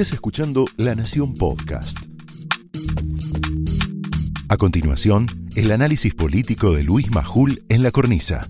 Estás 0.00 0.14
escuchando 0.14 0.64
La 0.78 0.94
Nación 0.94 1.34
Podcast. 1.34 1.98
A 4.48 4.56
continuación, 4.56 5.26
el 5.56 5.70
análisis 5.72 6.14
político 6.14 6.72
de 6.72 6.84
Luis 6.84 7.10
Majul 7.10 7.62
en 7.68 7.82
la 7.82 7.90
cornisa. 7.90 8.48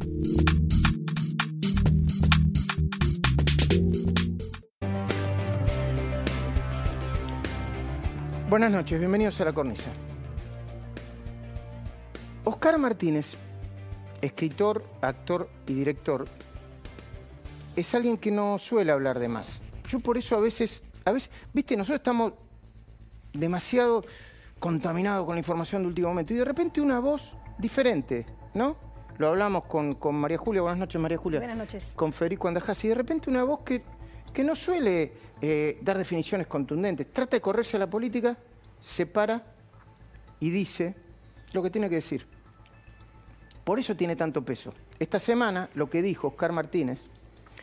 Buenas 8.49 8.71
noches, 8.71 9.01
bienvenidos 9.01 9.41
a 9.41 9.47
la 9.47 9.53
cornisa. 9.53 9.91
Oscar 12.45 12.79
Martínez, 12.79 13.33
escritor, 14.23 14.85
actor 15.01 15.51
y 15.67 15.75
director, 15.75 16.27
es 17.75 17.93
alguien 17.93 18.19
que 18.19 18.31
no 18.31 18.57
suele 18.61 18.93
hablar 18.93 19.19
de 19.19 19.27
más. 19.27 19.61
Yo 19.89 19.99
por 19.99 20.17
eso 20.17 20.37
a 20.37 20.41
veces, 20.41 20.85
a 21.11 21.13
veces, 21.13 21.31
viste, 21.53 21.77
nosotros 21.77 21.99
estamos 21.99 22.33
demasiado 23.33 24.05
contaminados 24.59 25.27
con 25.27 25.35
la 25.35 25.41
información 25.41 25.83
de 25.83 25.89
último 25.89 26.09
momento 26.09 26.33
y 26.33 26.37
de 26.37 26.45
repente 26.45 26.81
una 26.81 27.01
voz 27.01 27.37
diferente, 27.59 28.27
¿no? 28.55 28.77
Lo 29.19 29.29
hablamos 29.29 29.65
con, 29.67 29.97
María 30.15 30.39
Julia, 30.39 30.63
buenas 30.63 30.79
noches 30.79 31.01
María 31.01 31.19
Julia. 31.19 31.41
Buenas 31.41 31.57
noches. 31.57 31.93
Con 31.95 32.13
Federico 32.13 32.49
Andajás 32.49 32.83
y 32.85 32.89
de 32.89 32.95
repente 32.95 33.29
una 33.29 33.45
voz 33.45 33.61
que, 33.61 33.83
que 34.33 34.43
no 34.43 34.57
suele 34.57 35.13
eh, 35.43 35.79
dar 35.83 35.99
definiciones 35.99 36.47
contundentes, 36.47 37.13
trata 37.13 37.37
de 37.37 37.41
correrse 37.41 37.77
a 37.77 37.81
la 37.81 37.91
política, 37.91 38.37
se 38.81 39.05
para 39.07 39.45
y 40.39 40.51
dice 40.51 40.95
lo 41.53 41.63
que 41.63 41.71
tiene 41.71 41.89
que 41.91 41.97
decir. 41.97 42.27
Por 43.65 43.79
eso 43.79 43.95
tiene 43.95 44.17
tanto 44.17 44.43
peso. 44.43 44.73
Esta 44.99 45.21
semana 45.21 45.69
lo 45.75 45.91
que 45.91 46.01
dijo 46.01 46.29
Oscar 46.29 46.53
Martínez 46.53 47.03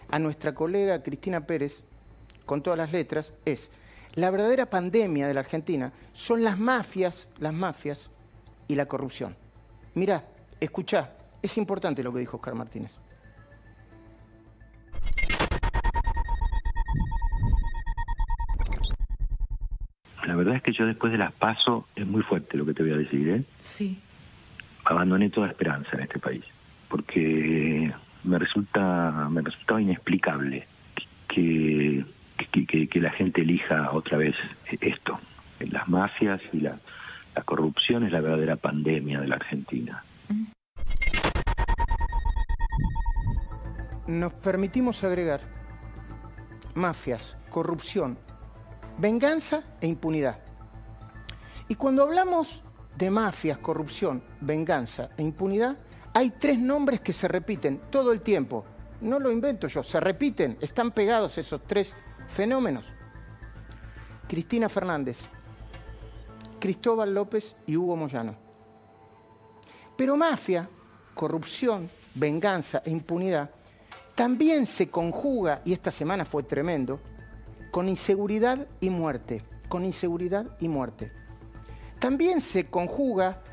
a 0.10 0.20
nuestra 0.20 0.54
colega 0.54 1.02
Cristina 1.04 1.46
Pérez, 1.46 1.82
con 2.48 2.64
todas 2.64 2.80
las 2.80 2.92
letras, 2.92 3.34
es 3.46 3.70
la 4.16 4.32
verdadera 4.32 4.66
pandemia 4.66 5.28
de 5.28 5.36
la 5.36 5.42
Argentina 5.42 5.94
son 6.14 6.44
las 6.44 6.58
mafias, 6.58 7.28
las 7.38 7.54
mafias 7.54 8.10
y 8.68 8.74
la 8.74 8.88
corrupción. 8.88 9.36
Mirá, 9.94 10.24
escuchá, 10.60 11.12
es 11.44 11.56
importante 11.60 12.02
lo 12.02 12.12
que 12.12 12.20
dijo 12.20 12.38
Oscar 12.38 12.56
Martínez. 12.56 12.96
La 20.26 20.36
verdad 20.36 20.56
es 20.56 20.64
que 20.64 20.74
yo 20.74 20.88
después 20.88 21.12
de 21.12 21.20
las 21.20 21.32
paso, 21.32 21.88
es 21.96 22.08
muy 22.08 22.24
fuerte 22.24 22.58
lo 22.58 22.66
que 22.66 22.74
te 22.74 22.82
voy 22.82 22.94
a 22.94 22.98
decir, 22.98 23.30
¿eh? 23.30 23.44
Sí. 23.60 24.00
Abandoné 24.86 25.30
toda 25.30 25.48
esperanza 25.48 25.90
en 25.94 26.02
este 26.02 26.18
país, 26.18 26.44
porque 26.90 27.94
me 28.24 28.40
resulta 28.40 29.28
me 29.30 29.42
resultaba 29.42 29.80
inexplicable 29.80 30.68
que, 30.96 31.06
que, 31.28 32.06
la 33.00 33.12
gente 33.12 33.42
elija 33.42 33.92
otra 33.92 34.18
vez 34.18 34.36
esto. 34.82 35.20
Las 35.60 35.88
mafias 35.88 36.42
y 36.54 36.60
la, 36.60 36.78
la 37.36 37.44
corrupción 37.44 38.04
es 38.04 38.12
la 38.12 38.22
verdadera 38.22 38.56
pandemia 38.56 39.20
de 39.20 39.28
la 39.28 39.36
Argentina. 39.36 40.04
Nos 44.08 44.34
permitimos 44.34 45.04
agregar 45.04 45.42
mafias, 46.76 47.38
corrupción, 47.50 48.18
venganza 48.98 49.64
e 49.82 49.88
impunidad. 49.88 50.40
Y 51.68 51.76
cuando 51.76 52.04
hablamos 52.04 52.64
de 52.98 53.12
mafias, 53.12 53.58
corrupción, 53.58 54.24
venganza 54.42 55.10
e 55.18 55.24
impunidad, 55.24 55.78
hay 56.14 56.32
tres 56.32 56.58
nombres 56.58 57.02
que 57.02 57.14
se 57.14 57.28
repiten 57.28 57.82
todo 57.92 58.12
el 58.12 58.22
tiempo. 58.22 58.66
No 59.02 59.20
lo 59.20 59.32
invento 59.32 59.68
yo, 59.68 59.84
se 59.84 60.00
repiten, 60.00 60.58
están 60.62 60.92
pegados 60.92 61.38
esos 61.38 61.62
tres 61.68 61.94
fenómenos. 62.28 62.86
Cristina 64.28 64.70
Fernández, 64.70 65.20
Cristóbal 66.60 67.14
López 67.14 67.56
y 67.66 67.78
Hugo 67.78 67.96
Moyano. 67.96 68.36
Pero 69.96 70.18
mafia, 70.18 70.70
corrupción, 71.14 71.90
venganza 72.14 72.82
e 72.86 72.92
impunidad 72.92 73.50
también 74.18 74.66
se 74.66 74.90
conjuga, 74.90 75.62
y 75.64 75.74
esta 75.74 75.92
semana 75.92 76.26
fue 76.26 76.42
tremendo, 76.42 77.00
con 77.70 77.88
inseguridad 77.88 78.68
y 78.80 78.90
muerte, 78.90 79.44
con 79.70 79.86
inseguridad 79.86 80.58
y 80.60 80.68
muerte. 80.68 81.12
También 82.00 82.42
se 82.42 82.66
conjuga 82.66 83.44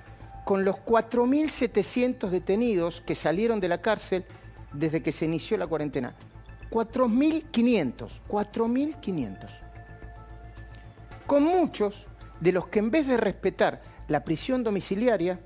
con 0.46 0.64
los 0.64 0.76
4.700 0.76 2.30
detenidos 2.30 3.02
que 3.02 3.14
salieron 3.14 3.60
de 3.60 3.68
la 3.68 3.82
cárcel 3.82 4.24
desde 4.72 5.02
que 5.02 5.12
se 5.12 5.26
inició 5.26 5.58
la 5.58 5.66
cuarentena. 5.66 6.14
4.500, 6.74 8.10
4.500. 8.26 9.48
Con 11.24 11.44
muchos 11.44 12.08
de 12.40 12.50
los 12.50 12.66
que 12.66 12.80
en 12.80 12.90
vez 12.90 13.06
de 13.06 13.16
respetar 13.16 13.80
la 14.08 14.24
prisión 14.24 14.64
domiciliaria, 14.64 15.38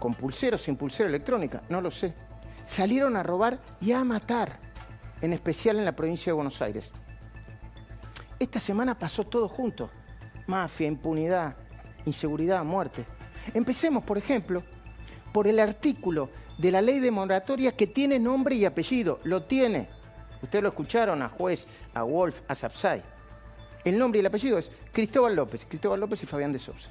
con 0.00 0.14
pulsero 0.14 0.56
o 0.56 0.58
sin 0.58 0.74
pulsera 0.74 1.08
electrónica, 1.08 1.62
no 1.68 1.80
lo 1.80 1.92
sé, 1.92 2.14
salieron 2.66 3.16
a 3.16 3.22
robar 3.22 3.60
y 3.80 3.92
a 3.92 4.02
matar, 4.02 4.58
en 5.20 5.32
especial 5.32 5.78
en 5.78 5.84
la 5.84 5.94
provincia 5.94 6.30
de 6.30 6.34
Buenos 6.34 6.60
Aires. 6.60 6.90
Esta 8.40 8.58
semana 8.58 8.98
pasó 8.98 9.22
todo 9.22 9.48
junto. 9.48 9.88
Mafia, 10.48 10.88
impunidad, 10.88 11.54
inseguridad, 12.04 12.64
muerte. 12.64 13.06
Empecemos, 13.54 14.02
por 14.02 14.18
ejemplo, 14.18 14.64
por 15.32 15.46
el 15.46 15.58
artículo 15.58 16.30
de 16.58 16.70
la 16.70 16.80
ley 16.80 17.00
de 17.00 17.10
moratoria 17.10 17.72
que 17.72 17.86
tiene 17.86 18.18
nombre 18.18 18.54
y 18.54 18.64
apellido. 18.64 19.20
Lo 19.24 19.42
tiene. 19.44 19.88
Ustedes 20.42 20.62
lo 20.62 20.68
escucharon 20.68 21.22
a 21.22 21.28
juez, 21.28 21.66
a 21.94 22.02
Wolf, 22.02 22.40
a 22.48 22.54
Sapsay. 22.54 23.02
El 23.84 23.98
nombre 23.98 24.18
y 24.18 24.20
el 24.20 24.26
apellido 24.26 24.58
es 24.58 24.70
Cristóbal 24.92 25.34
López, 25.34 25.66
Cristóbal 25.68 26.00
López 26.00 26.22
y 26.22 26.26
Fabián 26.26 26.52
de 26.52 26.58
Sousa. 26.58 26.90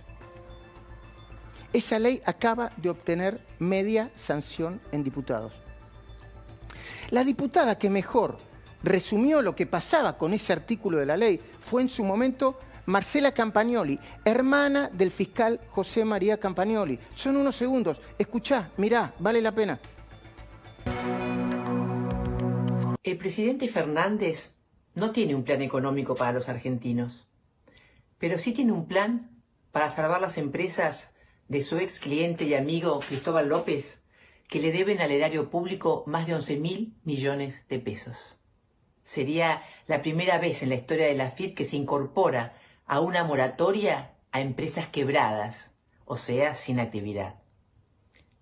Esa 1.73 1.99
ley 1.99 2.21
acaba 2.25 2.71
de 2.75 2.89
obtener 2.89 3.45
media 3.59 4.09
sanción 4.13 4.81
en 4.91 5.03
diputados. 5.03 5.53
La 7.11 7.23
diputada 7.23 7.77
que 7.77 7.89
mejor 7.89 8.39
resumió 8.83 9.41
lo 9.41 9.55
que 9.55 9.67
pasaba 9.67 10.17
con 10.17 10.33
ese 10.33 10.51
artículo 10.51 10.97
de 10.97 11.05
la 11.05 11.17
ley 11.17 11.39
fue 11.59 11.81
en 11.81 11.89
su 11.89 12.03
momento 12.03 12.59
Marcela 12.85 13.31
Campagnoli, 13.31 13.99
hermana 14.25 14.89
del 14.89 15.11
fiscal 15.11 15.59
José 15.69 16.05
María 16.05 16.39
Campagnoli. 16.39 16.99
Son 17.15 17.37
unos 17.37 17.55
segundos. 17.55 18.01
Escuchá, 18.17 18.71
mirá, 18.77 19.13
vale 19.19 19.41
la 19.41 19.51
pena. 19.51 19.79
El 23.03 23.17
presidente 23.17 23.67
Fernández 23.67 24.55
no 24.93 25.11
tiene 25.11 25.35
un 25.35 25.43
plan 25.43 25.61
económico 25.61 26.15
para 26.15 26.33
los 26.33 26.49
argentinos, 26.49 27.27
pero 28.17 28.37
sí 28.37 28.51
tiene 28.51 28.71
un 28.71 28.87
plan 28.87 29.41
para 29.71 29.89
salvar 29.89 30.21
las 30.21 30.37
empresas 30.37 31.13
de 31.47 31.61
su 31.61 31.77
ex 31.79 31.99
cliente 31.99 32.45
y 32.45 32.53
amigo 32.53 32.99
Cristóbal 32.99 33.49
López, 33.49 34.03
que 34.47 34.59
le 34.59 34.71
deben 34.71 35.01
al 35.01 35.11
erario 35.11 35.49
público 35.49 36.03
más 36.07 36.27
de 36.27 36.35
11 36.35 36.57
mil 36.57 36.95
millones 37.03 37.65
de 37.69 37.79
pesos. 37.79 38.37
Sería 39.01 39.63
la 39.87 40.01
primera 40.01 40.37
vez 40.37 40.61
en 40.61 40.69
la 40.69 40.75
historia 40.75 41.07
de 41.07 41.15
la 41.15 41.31
FIP 41.31 41.55
que 41.55 41.65
se 41.65 41.77
incorpora 41.77 42.53
a 42.91 42.99
una 42.99 43.23
moratoria 43.23 44.17
a 44.33 44.41
empresas 44.41 44.89
quebradas, 44.89 45.71
o 46.03 46.17
sea, 46.17 46.55
sin 46.55 46.77
actividad. 46.77 47.35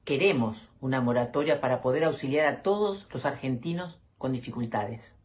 Queremos 0.05 0.71
una 0.81 1.01
moratoria 1.01 1.61
para 1.61 1.83
poder 1.83 2.03
auxiliar 2.03 2.47
a 2.47 2.63
todos 2.63 3.07
los 3.13 3.27
argentinos 3.27 4.01
con 4.17 4.31
dificultades. 4.31 5.15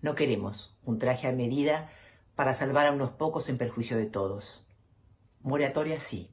No 0.00 0.14
queremos 0.14 0.74
un 0.84 0.98
traje 0.98 1.26
a 1.28 1.32
medida 1.32 1.90
para 2.34 2.54
salvar 2.54 2.86
a 2.86 2.92
unos 2.92 3.10
pocos 3.10 3.50
en 3.50 3.58
perjuicio 3.58 3.98
de 3.98 4.06
todos. 4.06 4.66
Moratoria 5.42 6.00
sí, 6.00 6.30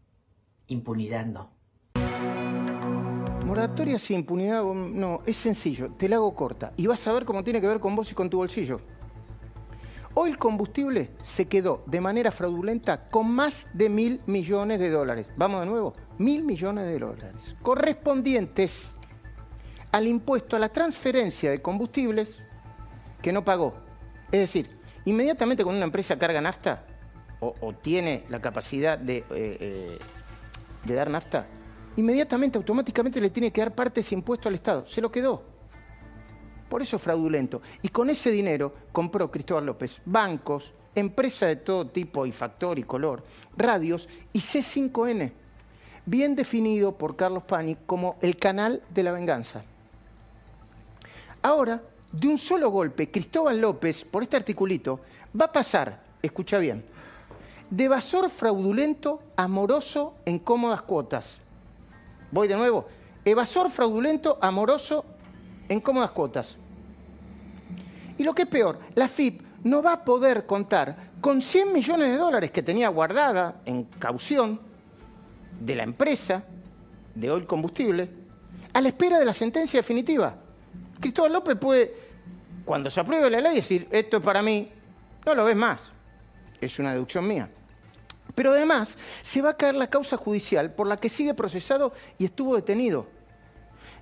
impunidad 0.67 1.25
no. 1.25 1.51
Moratoria 3.45 3.99
sí, 3.99 4.13
impunidad 4.13 4.63
no, 4.63 5.23
es 5.25 5.35
sencillo, 5.35 5.91
te 5.91 6.07
la 6.07 6.15
hago 6.15 6.33
corta 6.35 6.71
y 6.77 6.87
vas 6.87 7.05
a 7.05 7.11
ver 7.11 7.25
cómo 7.25 7.43
tiene 7.43 7.59
que 7.59 7.67
ver 7.67 7.81
con 7.81 7.97
vos 7.97 8.09
y 8.09 8.15
con 8.15 8.29
tu 8.29 8.37
bolsillo. 8.37 8.79
Hoy 10.19 10.31
el 10.31 10.39
combustible 10.39 11.11
se 11.21 11.47
quedó 11.47 11.83
de 11.85 12.01
manera 12.01 12.31
fraudulenta 12.31 13.07
con 13.07 13.29
más 13.29 13.67
de 13.71 13.87
mil 13.87 14.19
millones 14.25 14.79
de 14.79 14.89
dólares. 14.89 15.27
Vamos 15.37 15.59
de 15.59 15.67
nuevo, 15.67 15.93
mil 16.17 16.41
millones 16.41 16.85
de 16.85 16.97
dólares, 16.97 17.55
correspondientes 17.61 18.95
al 19.91 20.07
impuesto 20.07 20.55
a 20.55 20.59
la 20.59 20.69
transferencia 20.69 21.51
de 21.51 21.61
combustibles 21.61 22.41
que 23.21 23.31
no 23.31 23.45
pagó. 23.45 23.75
Es 24.31 24.39
decir, 24.39 24.79
inmediatamente 25.05 25.63
cuando 25.63 25.77
una 25.77 25.85
empresa 25.85 26.17
carga 26.17 26.41
nafta 26.41 26.87
o, 27.39 27.73
tiene 27.73 28.23
la 28.29 28.41
capacidad 28.41 28.97
de, 28.97 29.17
eh, 29.17 29.23
eh, 29.29 29.99
de 30.83 30.93
dar 30.95 31.11
nafta, 31.11 31.45
inmediatamente, 31.95 32.57
automáticamente 32.57 33.21
le 33.21 33.29
tiene 33.29 33.51
que 33.51 33.61
dar 33.61 33.75
parte 33.75 33.99
de 33.99 34.01
ese 34.01 34.15
impuesto 34.15 34.49
al 34.49 34.55
Estado. 34.55 34.87
Se 34.87 34.99
lo 34.99 35.11
quedó. 35.11 35.56
Por 36.69 36.81
eso 36.81 36.97
es 36.97 37.01
fraudulento. 37.01 37.61
Y 37.81 37.89
con 37.89 38.09
ese 38.09 38.31
dinero 38.31 38.73
compró 38.91 39.31
Cristóbal 39.31 39.65
López 39.65 40.01
bancos, 40.05 40.73
empresas 40.95 41.49
de 41.49 41.55
todo 41.57 41.87
tipo 41.87 42.25
y 42.25 42.31
factor 42.31 42.79
y 42.79 42.83
color, 42.83 43.23
radios 43.55 44.09
y 44.33 44.39
C5N, 44.39 45.31
bien 46.05 46.35
definido 46.35 46.97
por 46.97 47.15
Carlos 47.15 47.43
Pani 47.43 47.77
como 47.85 48.17
el 48.21 48.37
canal 48.37 48.81
de 48.89 49.03
la 49.03 49.11
venganza. 49.11 49.63
Ahora, 51.41 51.81
de 52.11 52.27
un 52.27 52.37
solo 52.37 52.69
golpe, 52.69 53.11
Cristóbal 53.11 53.61
López, 53.61 54.03
por 54.03 54.23
este 54.23 54.37
articulito, 54.37 54.99
va 55.39 55.45
a 55.45 55.51
pasar, 55.51 56.01
escucha 56.21 56.57
bien, 56.57 56.83
de 57.69 57.83
evasor 57.83 58.29
fraudulento 58.29 59.21
a 59.35 59.47
moroso 59.47 60.15
en 60.25 60.39
cómodas 60.39 60.81
cuotas. 60.81 61.39
Voy 62.31 62.47
de 62.47 62.55
nuevo. 62.55 62.87
Evasor 63.25 63.69
fraudulento, 63.69 64.37
amoroso 64.41 65.03
en 65.69 65.79
cómodas 65.79 66.11
cuotas. 66.11 66.55
Y 68.17 68.23
lo 68.23 68.33
que 68.33 68.43
es 68.43 68.47
peor, 68.47 68.79
la 68.95 69.07
FIP 69.07 69.41
no 69.63 69.81
va 69.81 69.93
a 69.93 70.03
poder 70.03 70.45
contar 70.45 71.11
con 71.21 71.41
100 71.41 71.73
millones 71.73 72.09
de 72.09 72.17
dólares 72.17 72.51
que 72.51 72.63
tenía 72.63 72.89
guardada 72.89 73.61
en 73.65 73.83
caución 73.83 74.59
de 75.59 75.75
la 75.75 75.83
empresa 75.83 76.43
de 77.15 77.31
Oil 77.31 77.45
Combustible 77.45 78.09
a 78.73 78.81
la 78.81 78.89
espera 78.89 79.19
de 79.19 79.25
la 79.25 79.33
sentencia 79.33 79.79
definitiva. 79.79 80.35
Cristóbal 80.99 81.33
López 81.33 81.57
puede, 81.57 81.95
cuando 82.65 82.89
se 82.89 82.99
apruebe 82.99 83.29
la 83.29 83.41
ley, 83.41 83.55
decir, 83.55 83.87
esto 83.91 84.17
es 84.17 84.23
para 84.23 84.41
mí, 84.41 84.69
no 85.25 85.35
lo 85.35 85.45
ves 85.45 85.55
más. 85.55 85.81
Es 86.61 86.79
una 86.79 86.93
deducción 86.93 87.27
mía. 87.27 87.49
Pero 88.35 88.51
además 88.51 88.97
se 89.21 89.41
va 89.41 89.51
a 89.51 89.57
caer 89.57 89.75
la 89.75 89.87
causa 89.87 90.17
judicial 90.17 90.71
por 90.71 90.87
la 90.87 90.97
que 90.97 91.09
sigue 91.09 91.33
procesado 91.33 91.93
y 92.17 92.25
estuvo 92.25 92.55
detenido. 92.55 93.07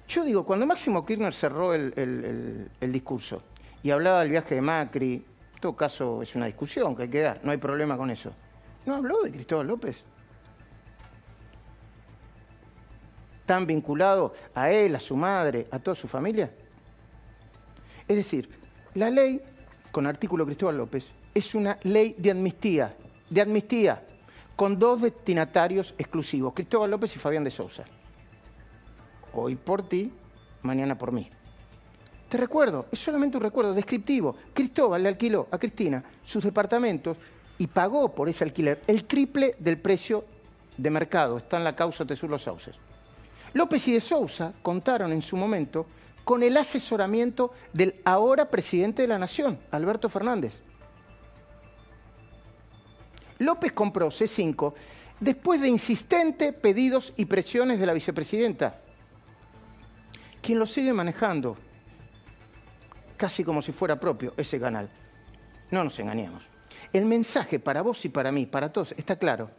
Yo 0.07 0.23
digo, 0.23 0.45
cuando 0.45 0.65
Máximo 0.65 1.05
Kirchner 1.05 1.33
cerró 1.33 1.73
el, 1.73 2.69
discurso 2.79 3.41
y 3.81 3.89
hablaba 3.91 4.21
del 4.21 4.29
viaje 4.29 4.55
de 4.55 4.61
Macri, 4.61 5.13
en 5.15 5.61
todo 5.61 5.75
caso 5.75 6.21
es 6.21 6.35
una 6.35 6.45
discusión 6.45 6.95
que 6.95 7.03
hay 7.03 7.09
que 7.09 7.21
dar, 7.21 7.39
no 7.43 7.51
hay 7.51 7.57
problema 7.57 7.97
con 7.97 8.09
eso. 8.09 8.31
¿No 8.85 8.95
habló 8.95 9.23
de 9.23 9.31
Cristóbal 9.31 9.67
López? 9.67 10.03
¿Tan 13.45 13.65
vinculado 13.65 14.33
a 14.53 14.71
él, 14.71 14.95
a 14.95 14.99
su 14.99 15.15
madre, 15.15 15.67
a 15.71 15.79
toda 15.79 15.95
su 15.95 16.07
familia? 16.07 16.51
Es 18.07 18.15
decir, 18.15 18.49
la 18.93 19.09
ley, 19.09 19.41
con 19.91 20.05
artículo 20.05 20.45
Cristóbal 20.45 20.77
López, 20.77 21.11
es 21.33 21.55
una 21.55 21.79
ley 21.83 22.15
de 22.17 22.31
amnistía, 22.31 22.95
de 23.29 23.41
amnistía, 23.41 24.03
con 24.55 24.77
dos 24.77 25.01
destinatarios 25.01 25.95
exclusivos, 25.97 26.53
Cristóbal 26.53 26.91
López 26.91 27.15
y 27.15 27.19
Fabián 27.19 27.43
de 27.43 27.51
Sousa. 27.51 27.85
Hoy 29.35 29.55
por 29.55 29.87
ti, 29.87 30.11
mañana 30.61 30.97
por 30.97 31.11
mí. 31.11 31.29
Te 32.29 32.37
recuerdo, 32.37 32.87
es 32.91 32.99
solamente 32.99 33.37
un 33.37 33.43
recuerdo 33.43 33.73
descriptivo. 33.73 34.35
Cristóbal 34.53 35.03
le 35.03 35.09
alquiló 35.09 35.47
a 35.51 35.57
Cristina 35.57 36.03
sus 36.23 36.43
departamentos 36.43 37.17
y 37.57 37.67
pagó 37.67 38.13
por 38.13 38.27
ese 38.27 38.43
alquiler 38.43 38.81
el 38.87 39.05
triple 39.05 39.55
del 39.59 39.79
precio 39.79 40.25
de 40.77 40.89
mercado. 40.89 41.37
Está 41.37 41.57
en 41.57 41.63
la 41.63 41.75
causa 41.75 42.05
Tesur 42.05 42.29
Los 42.29 42.43
Sauces. 42.43 42.77
López 43.53 43.87
y 43.87 43.93
de 43.93 44.01
Sousa 44.01 44.53
contaron 44.61 45.13
en 45.13 45.21
su 45.21 45.37
momento 45.37 45.85
con 46.23 46.43
el 46.43 46.57
asesoramiento 46.57 47.51
del 47.71 48.01
ahora 48.03 48.49
presidente 48.49 49.03
de 49.03 49.07
la 49.07 49.19
Nación, 49.19 49.59
Alberto 49.71 50.09
Fernández. 50.09 50.59
López 53.37 53.71
compró 53.73 54.09
C5 54.09 54.73
después 55.19 55.61
de 55.61 55.69
insistentes 55.69 56.53
pedidos 56.53 57.13
y 57.15 57.25
presiones 57.25 57.79
de 57.79 57.85
la 57.85 57.93
vicepresidenta, 57.93 58.75
quien 60.45 60.59
lo 60.59 60.67
sigue 60.67 60.93
manejando, 60.93 61.57
casi 63.17 63.43
como 63.43 63.63
si 63.63 63.71
fuera 63.71 63.99
propio 63.99 64.35
ese 64.37 64.59
canal. 64.59 64.87
No 65.71 65.83
nos 65.83 65.97
engañemos. 65.99 66.43
El 66.93 67.05
mensaje 67.05 67.59
para 67.59 67.81
vos 67.81 68.05
y 68.05 68.09
para 68.09 68.31
mí, 68.31 68.45
para 68.45 68.71
todos, 68.71 68.93
está 68.95 69.15
claro. 69.15 69.49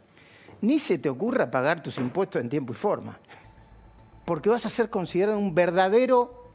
Ni 0.61 0.79
se 0.79 0.97
te 0.97 1.09
ocurra 1.09 1.51
pagar 1.51 1.83
tus 1.83 1.97
impuestos 1.97 2.41
en 2.41 2.49
tiempo 2.49 2.71
y 2.71 2.75
forma, 2.77 3.19
porque 4.23 4.47
vas 4.47 4.65
a 4.65 4.69
ser 4.69 4.89
considerado 4.89 5.37
un 5.37 5.53
verdadero, 5.53 6.53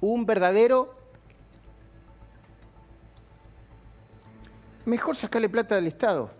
un 0.00 0.24
verdadero 0.24 0.96
mejor 4.86 5.16
sacarle 5.16 5.50
plata 5.50 5.74
del 5.74 5.86
Estado. 5.86 6.30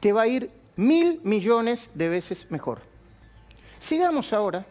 Te 0.00 0.10
va 0.10 0.22
a 0.22 0.26
ir 0.26 0.50
mil 0.74 1.20
millones 1.22 1.90
de 1.92 2.08
veces 2.08 2.50
mejor. 2.50 2.80
Sigamos 3.78 4.32
ahora 4.32 4.64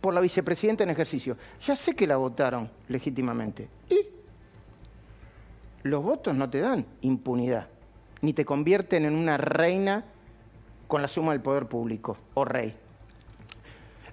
por 0.00 0.14
la 0.14 0.20
vicepresidenta 0.20 0.84
en 0.84 0.90
ejercicio. 0.90 1.36
Ya 1.64 1.76
sé 1.76 1.94
que 1.94 2.06
la 2.06 2.16
votaron 2.16 2.70
legítimamente. 2.88 3.68
¿Y? 3.88 4.06
Los 5.82 6.02
votos 6.02 6.34
no 6.34 6.48
te 6.48 6.60
dan 6.60 6.84
impunidad, 7.00 7.68
ni 8.20 8.32
te 8.32 8.44
convierten 8.44 9.04
en 9.04 9.14
una 9.14 9.36
reina 9.36 10.04
con 10.86 11.00
la 11.02 11.08
suma 11.08 11.32
del 11.32 11.40
poder 11.40 11.66
público 11.66 12.18
o 12.34 12.44
rey. 12.44 12.74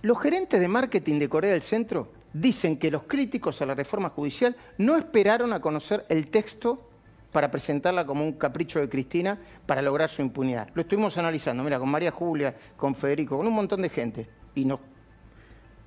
Los 0.02 0.20
gerentes 0.22 0.62
de 0.62 0.68
marketing 0.68 1.20
de 1.20 1.28
Corea 1.28 1.52
del 1.52 1.62
Centro 1.62 2.12
dicen 2.32 2.78
que 2.78 2.92
los 2.92 3.04
críticos 3.04 3.62
a 3.62 3.66
la 3.66 3.76
reforma 3.76 4.10
judicial 4.10 4.56
no 4.78 4.96
esperaron 4.96 5.54
a 5.54 5.60
conocer 5.60 6.06
el 6.08 6.28
texto 6.28 6.88
para 7.32 7.52
presentarla 7.52 8.06
como 8.06 8.24
un 8.24 8.34
capricho 8.34 8.80
de 8.80 8.90
Cristina 8.90 9.38
para 9.66 9.82
lograr 9.82 10.10
su 10.10 10.22
impunidad. 10.22 10.70
Lo 10.74 10.84
estuvimos 10.84 11.18
analizando, 11.18 11.64
mira, 11.64 11.80
con 11.80 11.90
María 11.90 12.12
Julia, 12.12 12.56
con 12.78 12.96
Federico, 12.96 13.38
con 13.38 13.48
un 13.48 13.54
montón 13.54 13.82
de 13.82 13.90
gente, 13.90 14.30
y 14.56 14.66
nos 14.66 14.80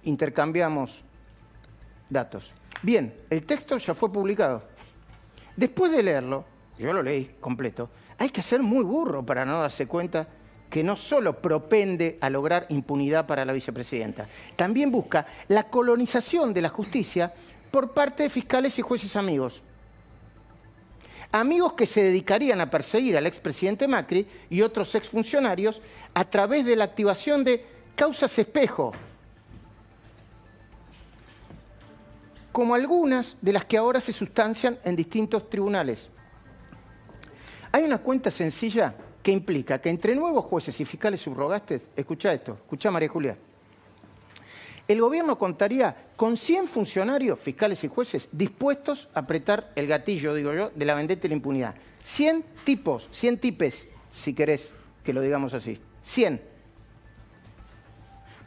intercambiamos 0.04 1.04
datos. 2.08 2.52
Bien, 2.82 3.14
el 3.28 3.44
texto 3.44 3.78
ya 3.78 3.94
fue 3.94 4.12
publicado. 4.12 4.62
Después 5.56 5.92
de 5.92 6.02
leerlo, 6.02 6.44
yo 6.78 6.92
lo 6.92 7.02
leí 7.02 7.36
completo, 7.40 7.90
hay 8.18 8.30
que 8.30 8.42
ser 8.42 8.62
muy 8.62 8.84
burro 8.84 9.24
para 9.24 9.44
no 9.44 9.60
darse 9.60 9.86
cuenta 9.86 10.26
que 10.68 10.84
no 10.84 10.96
solo 10.96 11.40
propende 11.42 12.18
a 12.20 12.30
lograr 12.30 12.66
impunidad 12.68 13.26
para 13.26 13.44
la 13.44 13.52
vicepresidenta, 13.52 14.26
también 14.56 14.90
busca 14.90 15.26
la 15.48 15.64
colonización 15.64 16.54
de 16.54 16.62
la 16.62 16.68
justicia 16.68 17.32
por 17.70 17.92
parte 17.92 18.24
de 18.24 18.30
fiscales 18.30 18.78
y 18.78 18.82
jueces 18.82 19.16
amigos 19.16 19.62
amigos 21.32 21.74
que 21.74 21.86
se 21.86 22.02
dedicarían 22.02 22.60
a 22.60 22.70
perseguir 22.70 23.16
al 23.16 23.26
expresidente 23.26 23.86
Macri 23.86 24.26
y 24.48 24.62
otros 24.62 24.94
exfuncionarios 24.94 25.80
a 26.14 26.24
través 26.24 26.64
de 26.66 26.76
la 26.76 26.84
activación 26.84 27.44
de 27.44 27.64
causas 27.94 28.36
espejo, 28.38 28.92
como 32.60 32.74
algunas 32.74 33.38
de 33.40 33.54
las 33.54 33.64
que 33.64 33.78
ahora 33.78 34.02
se 34.02 34.12
sustancian 34.12 34.78
en 34.84 34.94
distintos 34.94 35.48
tribunales. 35.48 36.10
Hay 37.72 37.84
una 37.84 37.96
cuenta 37.96 38.30
sencilla 38.30 38.94
que 39.22 39.32
implica 39.32 39.80
que 39.80 39.88
entre 39.88 40.14
nuevos 40.14 40.44
jueces 40.44 40.78
y 40.78 40.84
fiscales 40.84 41.22
subrogastes, 41.22 41.88
escucha 41.96 42.34
esto, 42.34 42.58
escucha 42.60 42.90
María 42.90 43.08
Julia, 43.08 43.38
el 44.86 45.00
gobierno 45.00 45.38
contaría 45.38 46.10
con 46.16 46.36
100 46.36 46.68
funcionarios, 46.68 47.40
fiscales 47.40 47.82
y 47.82 47.88
jueces, 47.88 48.28
dispuestos 48.30 49.08
a 49.14 49.20
apretar 49.20 49.72
el 49.74 49.86
gatillo, 49.86 50.34
digo 50.34 50.52
yo, 50.52 50.68
de 50.68 50.84
la 50.84 50.94
vendetta 50.94 51.28
y 51.28 51.30
la 51.30 51.36
impunidad. 51.36 51.74
100 52.02 52.44
tipos, 52.64 53.08
100 53.10 53.38
tipes, 53.38 53.88
si 54.10 54.34
querés 54.34 54.74
que 55.02 55.14
lo 55.14 55.22
digamos 55.22 55.54
así. 55.54 55.80
100. 56.02 56.42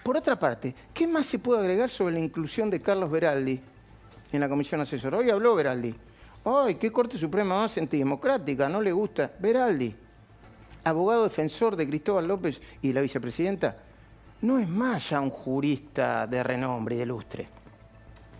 Por 0.04 0.18
otra 0.18 0.38
parte, 0.38 0.76
¿qué 0.94 1.08
más 1.08 1.26
se 1.26 1.40
puede 1.40 1.62
agregar 1.62 1.90
sobre 1.90 2.14
la 2.14 2.20
inclusión 2.20 2.70
de 2.70 2.80
Carlos 2.80 3.10
Beraldi 3.10 3.73
en 4.34 4.42
la 4.42 4.50
comisión 4.50 4.82
asesora? 4.82 5.18
Hoy 5.18 5.30
habló 5.30 5.56
Beraldi. 5.56 5.94
¡Ay, 6.46 6.76
qué 6.76 6.92
Corte 6.92 7.18
Suprema 7.18 7.62
más 7.62 7.78
antidemocrática! 7.78 8.68
No 8.68 8.82
le 8.82 8.92
gusta. 8.92 9.32
Beraldi, 9.40 9.96
abogado 10.84 11.24
defensor 11.24 11.76
de 11.76 11.88
Cristóbal 11.88 12.28
López 12.28 12.62
y 12.82 12.92
la 12.92 13.02
vicepresidenta, 13.02 13.78
no 14.42 14.60
es 14.60 14.68
más 14.68 15.10
ya 15.10 15.22
un 15.22 15.30
jurista 15.30 16.28
de 16.28 16.44
renombre 16.44 16.96
y 16.96 17.00
de 17.00 17.06
lustre. 17.06 17.48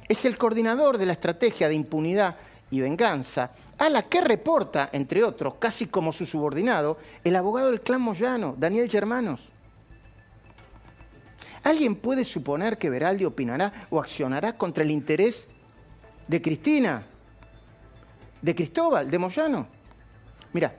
Es 0.08 0.26
el 0.26 0.38
coordinador 0.38 0.98
de 0.98 1.06
la 1.06 1.14
estrategia 1.14 1.70
de 1.70 1.76
impunidad 1.76 2.36
y 2.70 2.82
venganza, 2.82 3.52
a 3.78 3.90
la 3.90 4.04
que 4.04 4.20
reporta, 4.20 4.90
entre 4.92 5.24
otros, 5.24 5.56
casi 5.56 5.88
como 5.88 6.12
su 6.12 6.26
subordinado, 6.26 6.98
el 7.24 7.36
abogado 7.36 7.70
del 7.70 7.82
clan 7.82 8.02
Moyano, 8.02 8.56
Daniel 8.58 8.90
Germanos. 8.90 9.50
¿Alguien 11.64 11.96
puede 11.96 12.26
suponer 12.26 12.78
que 12.78 12.90
Veraldi 12.90 13.24
opinará 13.24 13.88
o 13.90 14.00
accionará 14.00 14.58
contra 14.58 14.84
el 14.84 14.92
interés 14.92 15.48
de 16.28 16.42
Cristina, 16.42 17.06
de 18.42 18.56
Cristóbal, 18.56 19.10
de 19.10 19.18
Moyano? 19.18 19.68
Mira, 20.54 20.74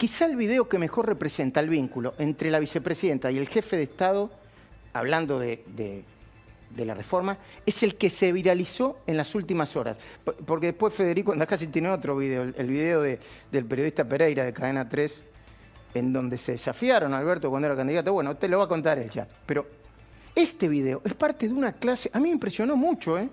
Quizá 0.00 0.24
el 0.24 0.34
video 0.34 0.66
que 0.66 0.78
mejor 0.78 1.06
representa 1.06 1.60
el 1.60 1.68
vínculo 1.68 2.14
entre 2.16 2.50
la 2.50 2.58
vicepresidenta 2.58 3.30
y 3.30 3.36
el 3.36 3.46
jefe 3.46 3.76
de 3.76 3.82
Estado, 3.82 4.30
hablando 4.94 5.38
de, 5.38 5.62
la 6.74 6.94
reforma, 6.94 7.36
es 7.66 7.82
el 7.82 7.96
que 7.96 8.08
se 8.08 8.32
viralizó 8.32 9.00
en 9.06 9.18
las 9.18 9.34
últimas 9.34 9.76
horas. 9.76 9.98
Porque 10.46 10.68
después 10.68 10.94
Federico 10.94 11.34
casi 11.46 11.66
tiene 11.66 11.90
otro 11.90 12.16
video, 12.16 12.44
el, 12.44 12.66
video 12.66 13.02
del 13.02 13.64
periodista 13.66 14.08
Pereira 14.08 14.42
de 14.42 14.54
Cadena 14.54 14.88
3, 14.88 15.22
en 15.92 16.14
donde 16.14 16.38
se 16.38 16.52
desafiaron 16.52 17.12
a 17.12 17.18
Alberto 17.18 17.50
cuando 17.50 17.66
era 17.66 17.76
candidato. 17.76 18.14
Bueno, 18.14 18.34
te 18.38 18.48
lo 18.48 18.56
va 18.56 18.64
a 18.64 18.68
contar 18.68 18.98
él 18.98 19.10
ya. 19.10 19.28
Pero 19.44 19.66
este 20.34 20.66
video 20.66 21.02
es 21.04 21.12
parte 21.12 21.46
de 21.46 21.52
una 21.52 21.74
clase, 21.74 22.10
a 22.14 22.20
mí 22.20 22.28
me 22.28 22.30
impresionó 22.30 22.74
mucho, 22.74 23.18
¿eh? 23.18 23.28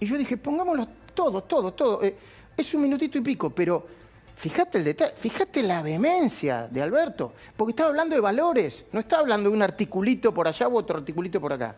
Y 0.00 0.06
yo 0.06 0.16
dije, 0.16 0.36
pongámoslo 0.36 0.86
todo, 1.14 1.42
todo, 1.42 1.72
todo. 1.72 2.02
Eh, 2.02 2.16
es 2.56 2.74
un 2.74 2.82
minutito 2.82 3.18
y 3.18 3.20
pico, 3.20 3.50
pero 3.50 3.98
Fíjate 4.38 4.78
el 4.78 4.84
detalle, 4.84 5.16
fíjate 5.16 5.64
la 5.64 5.82
vehemencia 5.82 6.68
de 6.68 6.80
Alberto, 6.80 7.32
porque 7.56 7.72
estaba 7.72 7.88
hablando 7.88 8.14
de 8.14 8.20
valores, 8.20 8.84
no 8.92 9.00
estaba 9.00 9.22
hablando 9.22 9.50
de 9.50 9.56
un 9.56 9.62
articulito 9.62 10.32
por 10.32 10.46
allá 10.46 10.68
u 10.68 10.76
otro 10.76 10.96
articulito 10.96 11.40
por 11.40 11.52
acá. 11.52 11.74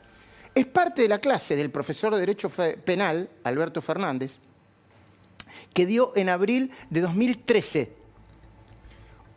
Es 0.54 0.66
parte 0.66 1.00
de 1.00 1.08
la 1.08 1.20
clase 1.20 1.56
del 1.56 1.70
profesor 1.70 2.12
de 2.12 2.20
Derecho 2.20 2.50
Penal, 2.50 3.30
Alberto 3.44 3.80
Fernández, 3.80 4.36
que 5.72 5.86
dio 5.86 6.12
en 6.14 6.28
abril 6.28 6.70
de 6.90 7.00
2013. 7.00 7.92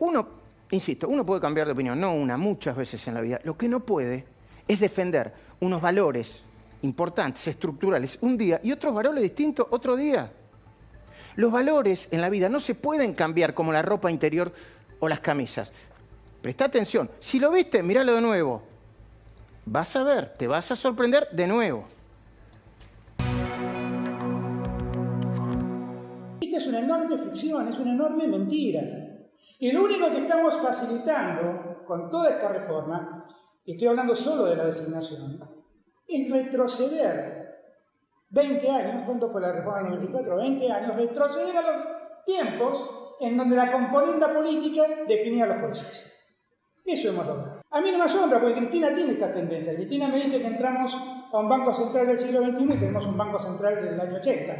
Uno, 0.00 0.28
insisto, 0.70 1.08
uno 1.08 1.24
puede 1.24 1.40
cambiar 1.40 1.66
de 1.66 1.72
opinión, 1.72 1.98
no 1.98 2.14
una, 2.14 2.36
muchas 2.36 2.76
veces 2.76 3.08
en 3.08 3.14
la 3.14 3.22
vida. 3.22 3.40
Lo 3.44 3.56
que 3.56 3.70
no 3.70 3.80
puede 3.80 4.26
es 4.68 4.80
defender 4.80 5.32
unos 5.60 5.80
valores 5.80 6.42
importantes, 6.84 7.48
estructurales, 7.48 8.18
un 8.20 8.36
día 8.36 8.60
y 8.62 8.70
otros 8.70 8.94
valores 8.94 9.22
distintos 9.22 9.66
otro 9.70 9.96
día. 9.96 10.30
Los 11.36 11.50
valores 11.50 12.08
en 12.12 12.20
la 12.20 12.28
vida 12.28 12.48
no 12.48 12.60
se 12.60 12.74
pueden 12.74 13.14
cambiar 13.14 13.54
como 13.54 13.72
la 13.72 13.82
ropa 13.82 14.10
interior 14.10 14.52
o 15.00 15.08
las 15.08 15.20
camisas. 15.20 15.72
Presta 16.40 16.66
atención, 16.66 17.10
si 17.20 17.40
lo 17.40 17.50
viste, 17.50 17.82
míralo 17.82 18.14
de 18.14 18.20
nuevo. 18.20 18.62
Vas 19.66 19.96
a 19.96 20.02
ver, 20.02 20.28
te 20.28 20.46
vas 20.46 20.70
a 20.70 20.76
sorprender 20.76 21.26
de 21.32 21.46
nuevo. 21.46 21.86
Esta 26.40 26.58
es 26.58 26.66
una 26.66 26.80
enorme 26.80 27.18
ficción, 27.18 27.66
es 27.66 27.78
una 27.78 27.92
enorme 27.92 28.28
mentira. 28.28 28.82
Y 29.58 29.72
lo 29.72 29.84
único 29.84 30.10
que 30.10 30.18
estamos 30.18 30.60
facilitando 30.60 31.82
con 31.86 32.10
toda 32.10 32.30
esta 32.30 32.48
reforma, 32.50 33.26
estoy 33.64 33.88
hablando 33.88 34.14
solo 34.14 34.44
de 34.44 34.56
la 34.56 34.66
designación, 34.66 35.53
es 36.08 36.30
retroceder 36.30 37.44
20 38.30 38.70
años, 38.70 39.02
¿cuánto 39.06 39.30
fue 39.30 39.40
la 39.40 39.52
reforma 39.52 39.82
del 39.82 40.00
94? 40.00 40.36
20 40.36 40.72
años, 40.72 40.96
retroceder 40.96 41.56
a 41.56 41.62
los 41.62 41.86
tiempos 42.24 42.90
en 43.20 43.36
donde 43.36 43.56
la 43.56 43.70
componente 43.70 44.26
política 44.28 44.82
definía 45.06 45.44
a 45.44 45.48
los 45.48 45.58
jueces. 45.58 46.10
Eso 46.84 47.08
hemos 47.10 47.26
logrado. 47.26 47.62
A 47.70 47.80
mí 47.80 47.90
no 47.90 47.98
me 47.98 48.04
asombra, 48.04 48.40
porque 48.40 48.56
Cristina 48.56 48.94
tiene 48.94 49.12
esta 49.12 49.32
tendencia. 49.32 49.74
Cristina 49.74 50.08
me 50.08 50.16
dice 50.16 50.40
que 50.40 50.46
entramos 50.46 50.94
a 50.94 51.38
un 51.38 51.48
banco 51.48 51.74
central 51.74 52.06
del 52.06 52.18
siglo 52.18 52.40
XXI 52.40 52.64
y 52.64 52.78
tenemos 52.78 53.06
un 53.06 53.16
banco 53.16 53.40
central 53.40 53.76
del 53.76 54.00
año 54.00 54.16
80. 54.16 54.54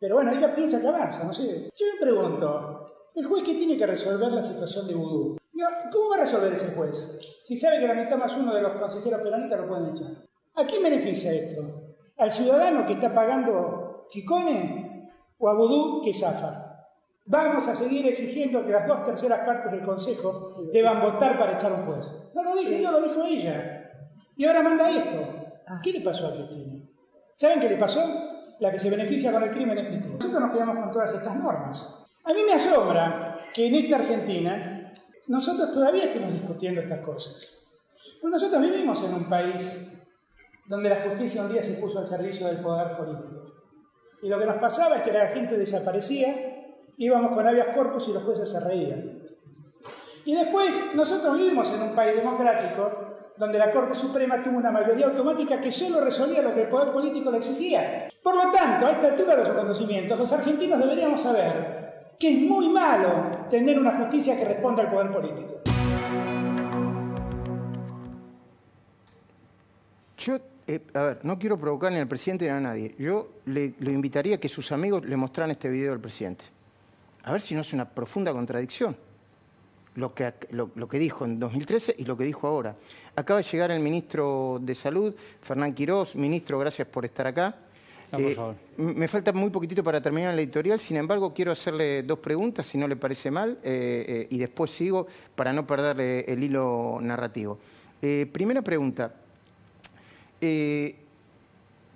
Pero 0.00 0.16
bueno, 0.16 0.32
ella 0.32 0.54
piensa 0.54 0.80
que 0.80 0.88
avanza, 0.88 1.24
no 1.24 1.34
sé. 1.34 1.70
Yo 1.76 1.86
me 1.92 2.00
pregunto, 2.00 3.10
¿el 3.14 3.26
juez 3.26 3.42
qué 3.44 3.54
tiene 3.54 3.76
que 3.76 3.86
resolver 3.86 4.32
la 4.32 4.42
situación 4.42 4.88
de 4.88 4.94
vudú? 4.94 5.36
¿Cómo 5.92 6.10
va 6.10 6.16
a 6.16 6.20
resolver 6.20 6.52
ese 6.52 6.74
juez? 6.74 7.18
Si 7.44 7.56
sabe 7.56 7.80
que 7.80 7.86
la 7.86 7.94
mitad 7.94 8.16
más 8.16 8.36
uno 8.36 8.54
de 8.54 8.62
los 8.62 8.80
consejeros 8.80 9.20
peronistas 9.20 9.60
lo 9.60 9.68
pueden 9.68 9.90
echar. 9.90 10.31
¿A 10.54 10.64
quién 10.64 10.82
beneficia 10.82 11.32
esto? 11.32 11.62
¿Al 12.18 12.30
ciudadano 12.30 12.86
que 12.86 12.94
está 12.94 13.14
pagando 13.14 14.06
chicones 14.10 15.08
o 15.38 15.48
a 15.48 15.54
vudú 15.54 16.02
que 16.02 16.12
zafa? 16.12 16.72
Vamos 17.24 17.66
a 17.68 17.74
seguir 17.74 18.06
exigiendo 18.06 18.64
que 18.64 18.72
las 18.72 18.86
dos 18.86 19.06
terceras 19.06 19.46
partes 19.46 19.72
del 19.72 19.82
Consejo 19.82 20.62
deban 20.72 21.00
votar 21.00 21.38
para 21.38 21.54
echar 21.54 21.72
un 21.72 21.86
juez. 21.86 22.06
No 22.34 22.42
lo 22.42 22.56
dije 22.56 22.82
yo, 22.82 22.90
lo 22.90 23.00
dijo 23.00 23.24
ella. 23.24 23.90
Y 24.36 24.44
ahora 24.44 24.62
manda 24.62 24.90
esto. 24.90 25.20
Ah. 25.66 25.80
¿Qué 25.82 25.92
le 25.92 26.00
pasó 26.00 26.26
a 26.26 26.34
Cristina? 26.34 26.84
¿Saben 27.36 27.60
qué 27.60 27.68
le 27.68 27.76
pasó? 27.76 28.02
La 28.58 28.70
que 28.70 28.78
se 28.78 28.90
beneficia 28.90 29.32
con 29.32 29.42
el 29.42 29.50
crimen 29.50 29.78
es 29.78 29.86
Cristina. 29.86 30.16
Nosotros 30.16 30.40
nos 30.42 30.52
quedamos 30.52 30.76
con 30.76 30.92
todas 30.92 31.14
estas 31.14 31.36
normas. 31.36 31.88
A 32.24 32.32
mí 32.32 32.40
me 32.46 32.54
asombra 32.54 33.46
que 33.54 33.66
en 33.66 33.74
esta 33.76 33.96
Argentina 33.96 34.92
nosotros 35.28 35.72
todavía 35.72 36.04
estemos 36.04 36.32
discutiendo 36.32 36.80
estas 36.80 37.00
cosas. 37.00 37.58
Pues 38.20 38.30
nosotros 38.30 38.62
vivimos 38.62 39.02
en 39.04 39.14
un 39.14 39.28
país 39.28 39.92
donde 40.72 40.88
la 40.88 41.02
justicia 41.02 41.42
un 41.42 41.52
día 41.52 41.62
se 41.62 41.74
puso 41.74 41.98
al 41.98 42.06
servicio 42.06 42.46
del 42.46 42.56
poder 42.56 42.96
político. 42.96 43.44
Y 44.22 44.28
lo 44.30 44.38
que 44.38 44.46
nos 44.46 44.56
pasaba 44.56 44.96
es 44.96 45.02
que 45.02 45.12
la 45.12 45.26
gente 45.26 45.58
desaparecía 45.58 46.34
íbamos 46.96 47.32
con 47.34 47.46
habeas 47.46 47.76
corpus 47.76 48.08
y 48.08 48.14
los 48.14 48.22
jueces 48.22 48.50
se 48.50 48.58
reían. 48.60 49.22
Y 50.24 50.34
después 50.34 50.94
nosotros 50.94 51.36
vivimos 51.36 51.70
en 51.74 51.82
un 51.82 51.94
país 51.94 52.16
democrático 52.16 52.90
donde 53.36 53.58
la 53.58 53.70
Corte 53.70 53.94
Suprema 53.94 54.42
tuvo 54.42 54.56
una 54.56 54.70
mayoría 54.70 55.08
automática 55.08 55.60
que 55.60 55.70
solo 55.70 56.00
resolvía 56.00 56.40
lo 56.40 56.54
que 56.54 56.62
el 56.62 56.68
poder 56.70 56.90
político 56.90 57.30
le 57.30 57.36
exigía. 57.36 58.08
Por 58.22 58.34
lo 58.34 58.50
tanto, 58.50 58.86
a 58.86 58.92
esta 58.92 59.08
altura 59.08 59.36
de 59.36 59.42
los 59.42 59.50
acontecimientos, 59.50 60.18
los 60.18 60.32
argentinos 60.32 60.78
deberíamos 60.78 61.20
saber 61.20 62.14
que 62.18 62.32
es 62.32 62.40
muy 62.48 62.70
malo 62.70 63.26
tener 63.50 63.78
una 63.78 63.98
justicia 63.98 64.38
que 64.38 64.46
responda 64.46 64.84
al 64.84 64.90
poder 64.90 65.12
político. 65.12 65.60
Yo, 70.16 70.38
eh, 70.66 70.80
a 70.94 71.02
ver, 71.02 71.20
no 71.24 71.38
quiero 71.38 71.58
provocar 71.58 71.92
ni 71.92 71.98
al 71.98 72.08
presidente 72.08 72.44
ni 72.44 72.50
a 72.50 72.60
nadie. 72.60 72.94
Yo 72.98 73.28
le, 73.46 73.74
le 73.78 73.92
invitaría 73.92 74.36
a 74.36 74.38
que 74.38 74.48
sus 74.48 74.72
amigos 74.72 75.04
le 75.04 75.16
mostraran 75.16 75.50
este 75.50 75.68
video 75.68 75.92
al 75.92 76.00
presidente 76.00 76.44
a 77.24 77.32
ver 77.32 77.40
si 77.40 77.54
no 77.54 77.60
es 77.60 77.72
una 77.72 77.88
profunda 77.88 78.32
contradicción 78.32 78.96
lo 79.94 80.14
que, 80.14 80.32
lo, 80.50 80.88
que 80.88 80.98
dijo 80.98 81.26
en 81.26 81.38
2013 81.38 81.96
y 81.98 82.04
lo 82.06 82.16
que 82.16 82.24
dijo 82.24 82.46
ahora. 82.46 82.74
Acaba 83.14 83.42
de 83.42 83.46
llegar 83.46 83.70
el 83.70 83.80
ministro 83.80 84.58
de 84.58 84.74
Salud, 84.74 85.14
Fernán 85.42 85.74
Quirós. 85.74 86.16
Ministro, 86.16 86.58
gracias 86.58 86.88
por 86.88 87.04
estar 87.04 87.26
acá. 87.26 87.54
Eh, 88.16 88.34
me 88.78 89.06
falta 89.06 89.32
muy 89.32 89.50
poquitito 89.50 89.84
para 89.84 90.00
terminar 90.00 90.34
la 90.34 90.40
editorial, 90.40 90.78
sin 90.80 90.98
embargo 90.98 91.32
quiero 91.32 91.52
hacerle 91.52 92.02
dos 92.02 92.18
preguntas, 92.18 92.66
si 92.66 92.76
no 92.78 92.86
le 92.88 92.96
parece 92.96 93.30
mal, 93.30 93.58
eh, 93.62 94.04
eh, 94.06 94.26
y 94.30 94.38
después 94.38 94.70
sigo 94.70 95.06
para 95.34 95.52
no 95.52 95.66
perder 95.66 96.24
el 96.28 96.42
hilo 96.42 96.98
narrativo. 97.00 97.58
primera 98.00 98.60
pregunta, 98.60 99.14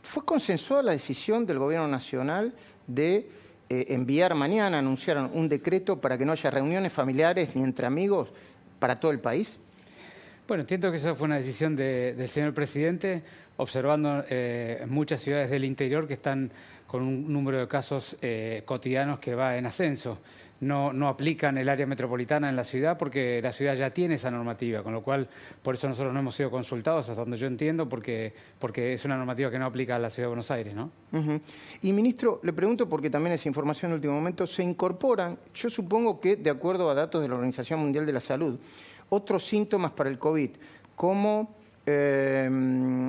¿fue 0.03 0.25
consensuada 0.25 0.85
la 0.85 0.93
decisión 0.93 1.47
del 1.47 1.59
Gobierno 1.59 1.88
Nacional 1.88 2.55
de 2.87 3.29
eh, 3.69 3.87
enviar 3.88 4.37
mañana, 4.37 4.79
anunciaron 4.79 5.31
un 5.35 5.49
decreto 5.49 6.00
para 6.00 6.17
que 6.17 6.25
no 6.25 6.31
haya 6.31 6.50
reuniones 6.50 6.93
familiares 6.93 7.57
ni 7.57 7.65
entre 7.65 7.87
amigos 7.87 8.31
para 8.79 9.00
todo 9.00 9.11
el 9.11 9.19
país? 9.19 9.59
Bueno, 10.47 10.61
entiendo 10.61 10.93
que 10.93 10.99
esa 10.99 11.17
fue 11.17 11.25
una 11.25 11.38
decisión 11.38 11.75
del 11.75 12.29
señor 12.29 12.55
presidente, 12.55 13.25
observando 13.57 14.25
eh, 14.31 14.85
muchas 14.87 15.21
ciudades 15.21 15.50
del 15.50 15.65
interior 15.65 16.07
que 16.07 16.15
están 16.15 16.53
con 16.87 17.03
un 17.03 17.33
número 17.33 17.59
de 17.59 17.67
casos 17.67 18.17
eh, 18.23 18.62
cotidianos 18.65 19.19
que 19.19 19.35
va 19.35 19.57
en 19.57 19.67
ascenso 19.67 20.21
no, 20.60 20.92
no 20.92 21.08
aplican 21.08 21.58
el 21.58 21.68
área 21.68 21.86
metropolitana 21.86 22.48
en 22.48 22.56
la 22.56 22.64
ciudad 22.64 22.96
porque 22.96 23.40
la 23.42 23.52
ciudad 23.52 23.75
ya 23.75 23.90
tiene 23.90 24.14
esa 24.14 24.30
normativa, 24.30 24.82
con 24.82 24.92
lo 24.92 25.02
cual 25.02 25.28
por 25.62 25.75
eso 25.75 25.88
nosotros 25.88 26.12
no 26.14 26.20
hemos 26.20 26.34
sido 26.34 26.50
consultados, 26.50 27.08
hasta 27.08 27.20
donde 27.20 27.36
yo 27.36 27.46
entiendo, 27.46 27.88
porque, 27.88 28.32
porque 28.58 28.94
es 28.94 29.04
una 29.04 29.16
normativa 29.16 29.50
que 29.50 29.58
no 29.58 29.66
aplica 29.66 29.96
a 29.96 29.98
la 29.98 30.10
ciudad 30.10 30.26
de 30.26 30.28
Buenos 30.28 30.50
Aires. 30.50 30.75
¿no? 30.75 30.90
Y 31.82 31.92
ministro, 31.92 32.40
le 32.42 32.52
pregunto 32.52 32.88
porque 32.88 33.10
también 33.10 33.34
es 33.34 33.44
información 33.46 33.90
de 33.90 33.96
último 33.96 34.14
momento, 34.14 34.46
se 34.46 34.62
incorporan, 34.62 35.38
yo 35.54 35.68
supongo 35.70 36.20
que 36.20 36.36
de 36.36 36.50
acuerdo 36.50 36.88
a 36.90 36.94
datos 36.94 37.22
de 37.22 37.28
la 37.28 37.34
Organización 37.34 37.80
Mundial 37.80 38.06
de 38.06 38.12
la 38.12 38.20
Salud, 38.20 38.58
otros 39.08 39.46
síntomas 39.46 39.92
para 39.92 40.10
el 40.10 40.18
COVID, 40.18 40.50
como... 40.94 41.54
Eh, 41.88 42.50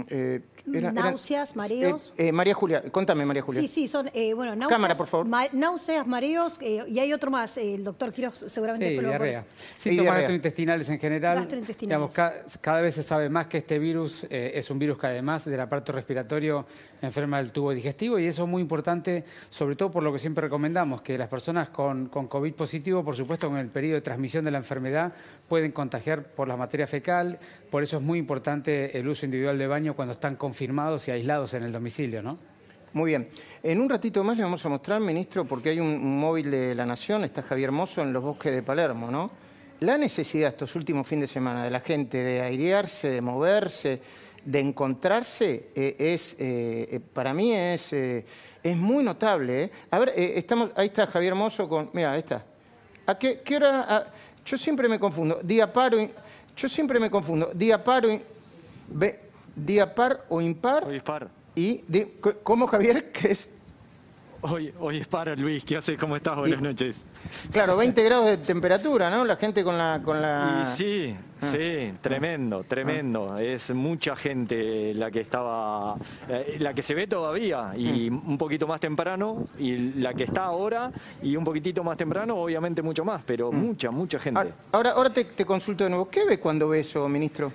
eh, 0.09 0.41
náuseas, 0.67 1.55
mareos. 1.55 2.13
Eh, 2.17 2.31
María 2.31 2.53
Julia, 2.53 2.83
contame, 2.91 3.25
María 3.25 3.41
Julia. 3.41 3.61
Sí, 3.61 3.67
sí, 3.67 3.87
son, 3.87 4.09
bueno, 4.35 4.55
náuseas. 4.55 4.69
Cámara, 4.69 4.95
por 4.95 5.07
favor. 5.07 5.27
náuseas, 5.53 6.05
mareos, 6.05 6.59
y 6.61 6.99
hay 6.99 7.13
otro 7.13 7.31
más, 7.31 7.57
el 7.57 7.83
doctor 7.83 8.11
Quiroz 8.11 8.45
seguramente. 8.47 8.89
Sí, 8.89 8.99
diarrea. 8.99 9.43
Síntomas 9.77 10.15
gastrointestinales 10.15 10.89
en 10.89 10.99
general. 10.99 11.37
Gastrointestinales. 11.37 12.13
cada, 12.61 12.81
vez 12.81 12.95
se 12.95 13.03
sabe 13.03 13.29
más 13.29 13.47
que 13.47 13.59
este 13.59 13.79
virus 13.79 14.25
es 14.29 14.69
un 14.69 14.79
virus 14.79 14.97
que 14.97 15.07
además 15.07 15.45
del 15.45 15.59
aparato 15.59 15.91
respiratorio 15.91 16.65
enferma 17.01 17.37
del 17.37 17.51
tubo 17.51 17.71
digestivo, 17.71 18.19
y 18.19 18.25
eso 18.25 18.43
es 18.43 18.49
muy 18.49 18.61
importante, 18.61 19.23
sobre 19.49 19.75
todo 19.75 19.91
por 19.91 20.03
lo 20.03 20.11
que 20.11 20.19
siempre 20.19 20.41
recomendamos, 20.41 21.01
que 21.01 21.17
las 21.17 21.27
personas 21.27 21.69
con, 21.69 22.07
con 22.07 22.27
COVID 22.27 22.53
positivo, 22.53 23.03
por 23.03 23.15
supuesto, 23.15 23.49
con 23.49 23.57
el 23.57 23.67
periodo 23.67 23.95
de 23.95 24.01
transmisión 24.01 24.43
de 24.45 24.51
la 24.51 24.57
enfermedad, 24.57 25.13
pueden 25.47 25.71
contagiar 25.71 26.23
por 26.23 26.47
la 26.47 26.55
materia 26.55 26.87
fecal, 26.87 27.39
por 27.69 27.83
eso 27.83 27.97
es 27.97 28.03
muy 28.03 28.19
importante 28.19 28.97
el 28.97 29.07
uso 29.07 29.25
individual 29.25 29.57
de 29.57 29.67
baño 29.67 29.95
cuando 29.95 30.13
están 30.13 30.35
confirmados 30.57 31.07
y 31.07 31.11
aislados 31.11 31.53
en 31.53 31.65
el 31.65 31.71
domicilio, 31.71 32.23
¿no? 32.23 32.35
Muy 32.93 33.11
bien. 33.11 33.29
En 33.61 33.79
un 33.79 33.87
ratito 33.87 34.23
más 34.23 34.37
le 34.37 34.41
vamos 34.41 34.65
a 34.65 34.69
mostrar, 34.69 34.99
ministro, 34.99 35.45
porque 35.45 35.69
hay 35.69 35.79
un, 35.79 36.19
móvil 36.19 36.49
de 36.49 36.73
la 36.73 36.83
Nación, 36.83 37.23
está 37.23 37.43
Javier 37.43 37.71
Mozo 37.71 38.01
en 38.01 38.11
los 38.11 38.23
bosques 38.23 38.51
de 38.55 38.63
Palermo, 38.63 39.11
¿no? 39.11 39.29
La 39.81 39.99
necesidad 39.99 40.49
estos 40.49 40.75
últimos 40.75 41.05
fines 41.05 41.29
de 41.29 41.33
semana 41.35 41.63
de 41.63 41.69
la 41.69 41.79
gente 41.81 42.17
de 42.17 42.41
airearse, 42.41 43.07
de 43.07 43.21
moverse, 43.21 44.01
de 44.43 44.59
encontrarse, 44.59 45.69
eh, 45.75 45.95
es, 45.99 46.35
eh, 46.39 46.87
eh, 46.91 46.99
para 47.13 47.35
mí 47.35 47.53
es, 47.53 47.93
es 47.93 48.77
muy 48.77 49.03
notable. 49.03 49.69
A 49.91 49.99
ver, 49.99 50.13
estamos, 50.15 50.71
ahí 50.75 50.87
está 50.87 51.05
Javier 51.05 51.35
Mozo 51.35 51.69
con, 51.69 51.91
mira, 51.93 52.13
ahí 52.13 52.19
está. 52.21 52.43
¿A 53.05 53.15
qué, 53.15 53.43
hora? 53.55 54.11
yo 54.43 54.57
siempre 54.57 54.89
me 54.89 54.99
confundo. 54.99 55.39
Día 55.43 55.71
paro, 55.71 55.99
yo 56.55 56.67
siempre 56.67 56.99
me 56.99 57.11
confundo. 57.11 57.51
Día 57.53 57.83
paro, 57.83 58.09
día 59.57 59.93
par 59.95 60.25
o 60.29 60.41
impar. 60.41 60.85
Hoy 60.85 60.97
es 60.97 61.03
par. 61.03 61.29
Y, 61.55 61.83
¿cómo 62.43 62.67
Javier? 62.67 63.11
¿Qué 63.11 63.31
es? 63.31 63.49
Hoy, 64.41 64.71
hoy 64.79 64.97
es 64.97 65.07
par, 65.07 65.37
Luis. 65.39 65.63
¿Qué 65.65 65.77
haces? 65.77 65.97
¿Cómo 65.97 66.15
estás? 66.15 66.37
Buenas 66.37 66.61
noches. 66.61 67.05
Claro, 67.51 67.75
20 67.75 68.03
grados 68.03 68.27
de 68.27 68.37
temperatura, 68.37 69.09
¿no? 69.09 69.25
La 69.25 69.35
gente 69.35 69.63
con 69.63 69.75
la... 69.75 69.99
Con 70.05 70.21
la... 70.21 70.63
sí, 70.63 71.15
ah. 71.41 71.45
sí, 71.51 71.93
tremendo, 72.01 72.63
tremendo. 72.63 73.35
Es 73.39 73.73
mucha 73.73 74.15
gente 74.15 74.93
la 74.93 75.09
que 75.09 75.21
estaba... 75.21 75.95
Eh, 76.29 76.57
la 76.59 76.75
que 76.75 76.83
se 76.83 76.93
ve 76.93 77.07
todavía 77.07 77.73
y 77.75 78.11
mm. 78.11 78.29
un 78.29 78.37
poquito 78.37 78.67
más 78.67 78.79
temprano 78.79 79.47
y 79.57 79.93
la 79.99 80.13
que 80.13 80.25
está 80.25 80.45
ahora 80.45 80.91
y 81.23 81.35
un 81.35 81.43
poquitito 81.43 81.83
más 81.83 81.97
temprano, 81.97 82.35
obviamente 82.35 82.83
mucho 82.83 83.03
más, 83.03 83.23
pero 83.25 83.51
mm. 83.51 83.55
mucha, 83.55 83.89
mucha 83.89 84.19
gente. 84.19 84.53
Ahora, 84.71 84.91
ahora 84.91 85.09
te, 85.09 85.25
te 85.25 85.45
consulto 85.45 85.83
de 85.83 85.89
nuevo. 85.89 86.07
¿Qué 86.09 86.25
ves 86.25 86.37
cuando 86.37 86.69
ves 86.69 86.87
eso, 86.87 87.09
ministro? 87.09 87.51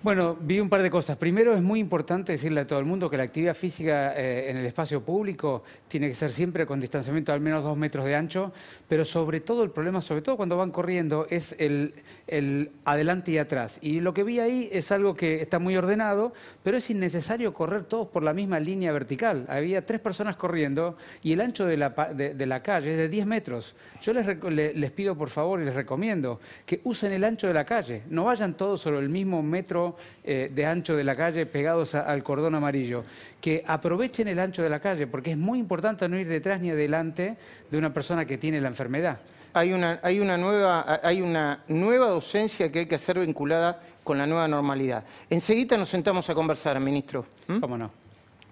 Bueno, 0.00 0.36
vi 0.40 0.60
un 0.60 0.68
par 0.68 0.80
de 0.80 0.92
cosas. 0.92 1.16
Primero, 1.16 1.52
es 1.54 1.60
muy 1.60 1.80
importante 1.80 2.30
decirle 2.30 2.60
a 2.60 2.66
todo 2.68 2.78
el 2.78 2.84
mundo 2.84 3.10
que 3.10 3.16
la 3.16 3.24
actividad 3.24 3.54
física 3.54 4.16
eh, 4.16 4.48
en 4.48 4.56
el 4.56 4.64
espacio 4.64 5.02
público 5.02 5.64
tiene 5.88 6.06
que 6.06 6.14
ser 6.14 6.30
siempre 6.30 6.66
con 6.66 6.78
distanciamiento 6.78 7.32
de 7.32 7.34
al 7.34 7.40
menos 7.40 7.64
dos 7.64 7.76
metros 7.76 8.04
de 8.04 8.14
ancho, 8.14 8.52
pero 8.86 9.04
sobre 9.04 9.40
todo 9.40 9.64
el 9.64 9.70
problema, 9.70 10.00
sobre 10.00 10.22
todo 10.22 10.36
cuando 10.36 10.56
van 10.56 10.70
corriendo, 10.70 11.26
es 11.30 11.56
el, 11.58 11.94
el 12.28 12.70
adelante 12.84 13.32
y 13.32 13.38
atrás. 13.38 13.80
Y 13.82 13.98
lo 13.98 14.14
que 14.14 14.22
vi 14.22 14.38
ahí 14.38 14.68
es 14.70 14.92
algo 14.92 15.16
que 15.16 15.42
está 15.42 15.58
muy 15.58 15.76
ordenado, 15.76 16.32
pero 16.62 16.76
es 16.76 16.88
innecesario 16.90 17.52
correr 17.52 17.82
todos 17.82 18.06
por 18.06 18.22
la 18.22 18.32
misma 18.32 18.60
línea 18.60 18.92
vertical. 18.92 19.46
Había 19.48 19.84
tres 19.84 19.98
personas 19.98 20.36
corriendo 20.36 20.96
y 21.24 21.32
el 21.32 21.40
ancho 21.40 21.66
de 21.66 21.76
la, 21.76 21.88
de, 21.88 22.46
la 22.46 22.62
calle 22.62 22.92
es 22.92 22.98
de 22.98 23.08
10 23.08 23.26
metros. 23.26 23.74
Yo 24.00 24.12
les, 24.12 24.28
les 24.76 24.90
pido 24.92 25.16
por 25.16 25.30
favor 25.30 25.60
y 25.60 25.64
les 25.64 25.74
recomiendo 25.74 26.38
que 26.64 26.80
usen 26.84 27.10
el 27.10 27.24
ancho 27.24 27.48
de 27.48 27.54
la 27.54 27.64
calle, 27.64 28.02
no 28.10 28.26
vayan 28.26 28.56
todos 28.56 28.80
sobre 28.80 29.00
el 29.00 29.08
mismo 29.08 29.42
metro 29.42 29.87
eh, 30.24 30.50
de 30.52 30.66
ancho 30.66 30.96
de 30.96 31.04
la 31.04 31.16
calle 31.16 31.46
pegados 31.46 31.94
al 31.94 32.22
cordón 32.22 32.54
amarillo. 32.54 33.04
Que 33.40 33.62
aprovechen 33.66 34.28
el 34.28 34.38
ancho 34.38 34.62
de 34.62 34.70
la 34.70 34.80
calle, 34.80 35.06
porque 35.06 35.32
es 35.32 35.36
muy 35.36 35.58
importante 35.58 36.08
no 36.08 36.18
ir 36.18 36.28
detrás 36.28 36.60
ni 36.60 36.70
adelante 36.70 37.36
de 37.70 37.78
una 37.78 37.92
persona 37.92 38.24
que 38.24 38.38
tiene 38.38 38.60
la 38.60 38.68
enfermedad. 38.68 39.18
Hay 39.54 39.72
una, 39.72 40.00
hay 40.02 40.20
una, 40.20 40.36
nueva, 40.36 41.00
hay 41.02 41.22
una 41.22 41.64
nueva 41.68 42.08
docencia 42.08 42.70
que 42.70 42.80
hay 42.80 42.86
que 42.86 42.94
hacer 42.94 43.18
vinculada 43.18 43.80
con 44.04 44.18
la 44.18 44.26
nueva 44.26 44.48
normalidad. 44.48 45.04
Enseguida 45.28 45.76
nos 45.76 45.88
sentamos 45.88 46.28
a 46.30 46.34
conversar, 46.34 46.78
ministro. 46.80 47.26
¿Mm? 47.46 47.60
¿Cómo 47.60 47.76
no? 47.76 47.90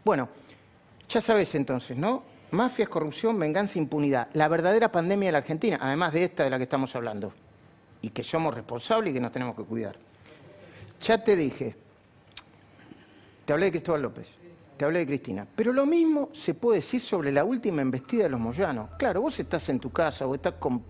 Bueno, 0.05 0.29
ya 1.09 1.21
sabes 1.21 1.55
entonces, 1.55 1.97
¿no? 1.97 2.23
Mafias, 2.51 2.89
corrupción, 2.89 3.39
venganza, 3.39 3.79
impunidad. 3.79 4.29
La 4.35 4.49
verdadera 4.49 4.91
pandemia 4.91 5.29
de 5.29 5.33
la 5.33 5.39
Argentina, 5.39 5.79
además 5.81 6.13
de 6.13 6.25
esta 6.25 6.45
de 6.45 6.51
la 6.51 6.59
que 6.59 6.63
estamos 6.63 6.95
hablando. 6.95 7.33
Y 8.03 8.11
que 8.11 8.23
somos 8.23 8.55
responsables 8.55 9.11
y 9.11 9.15
que 9.15 9.21
nos 9.21 9.33
tenemos 9.33 9.57
que 9.57 9.65
cuidar. 9.65 9.97
Ya 11.01 11.23
te 11.23 11.37
dije, 11.37 11.77
te 13.45 13.53
hablé 13.53 13.67
de 13.67 13.73
Cristóbal 13.73 14.03
López, 14.03 14.29
te 14.77 14.85
hablé 14.85 15.01
de 15.01 15.07
Cristina, 15.07 15.47
pero 15.55 15.73
lo 15.73 15.87
mismo 15.87 16.31
se 16.33 16.55
puede 16.55 16.79
decir 16.79 17.01
sobre 17.01 17.33
la 17.33 17.45
última 17.45 17.83
embestida 17.83 18.25
de 18.25 18.31
los 18.31 18.41
Moyanos. 18.41 18.91
Claro, 18.99 19.21
vos 19.21 19.39
estás 19.39 19.69
en 19.69 19.81
tu 19.81 19.91
casa 19.91 20.27
o 20.27 20.35
estás 20.35 20.55
con... 20.59 20.83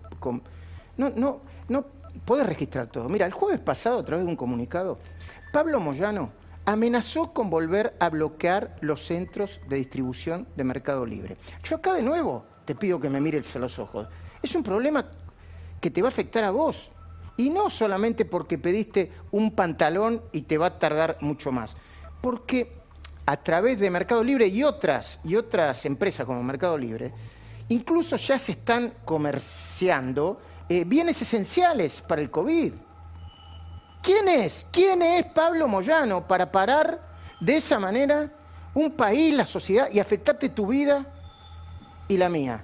No, 0.97 1.09
no, 1.11 1.41
no 1.69 1.85
podés 2.25 2.47
registrar 2.47 2.87
todo. 2.87 3.07
Mira, 3.09 3.25
el 3.25 3.31
jueves 3.31 3.59
pasado, 3.59 3.99
a 3.99 4.05
través 4.05 4.25
de 4.25 4.31
un 4.31 4.35
comunicado, 4.35 4.99
Pablo 5.53 5.79
Moyano 5.79 6.31
amenazó 6.65 7.31
con 7.33 7.49
volver 7.49 7.95
a 7.99 8.09
bloquear 8.09 8.75
los 8.81 9.05
centros 9.05 9.61
de 9.69 9.77
distribución 9.77 10.47
de 10.55 10.63
Mercado 10.65 11.05
Libre. 11.05 11.37
Yo 11.63 11.77
acá 11.77 11.93
de 11.93 12.03
nuevo 12.03 12.45
te 12.65 12.75
pido 12.75 12.99
que 12.99 13.09
me 13.09 13.21
mires 13.21 13.55
a 13.55 13.59
los 13.59 13.79
ojos. 13.79 14.07
Es 14.41 14.53
un 14.53 14.63
problema 14.63 15.05
que 15.79 15.89
te 15.89 16.01
va 16.01 16.09
a 16.09 16.09
afectar 16.09 16.43
a 16.43 16.51
vos. 16.51 16.91
Y 17.37 17.51
no 17.51 17.69
solamente 17.69 18.25
porque 18.25 18.57
pediste 18.57 19.11
un 19.31 19.51
pantalón 19.51 20.21
y 20.31 20.41
te 20.41 20.57
va 20.57 20.67
a 20.67 20.79
tardar 20.79 21.17
mucho 21.21 21.51
más, 21.51 21.75
porque 22.19 22.73
a 23.27 23.37
través 23.37 23.79
de 23.79 23.89
Mercado 23.89 24.23
Libre 24.23 24.47
y 24.47 24.63
otras, 24.63 25.19
y 25.23 25.35
otras 25.35 25.85
empresas 25.85 26.25
como 26.25 26.41
Mercado 26.41 26.77
Libre, 26.77 27.13
incluso 27.69 28.15
ya 28.15 28.39
se 28.39 28.53
están 28.53 28.93
comerciando 29.05 30.39
eh, 30.69 30.83
bienes 30.85 31.21
esenciales 31.21 32.01
para 32.01 32.21
el 32.21 32.31
COVID. 32.31 32.73
¿Quién 34.01 34.29
es? 34.29 34.65
¿Quién 34.71 35.01
es 35.01 35.25
Pablo 35.25 35.67
Moyano 35.67 36.25
para 36.25 36.51
parar 36.51 37.01
de 37.39 37.57
esa 37.57 37.79
manera 37.79 38.31
un 38.73 38.91
país, 38.91 39.35
la 39.35 39.45
sociedad 39.45 39.89
y 39.91 39.99
afectarte 39.99 40.49
tu 40.49 40.67
vida 40.67 41.05
y 42.07 42.17
la 42.17 42.29
mía? 42.29 42.63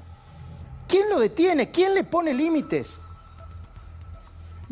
¿Quién 0.88 1.10
lo 1.10 1.20
detiene? 1.20 1.72
¿Quién 1.72 1.94
le 1.94 2.04
pone 2.06 2.34
límites? 2.34 2.98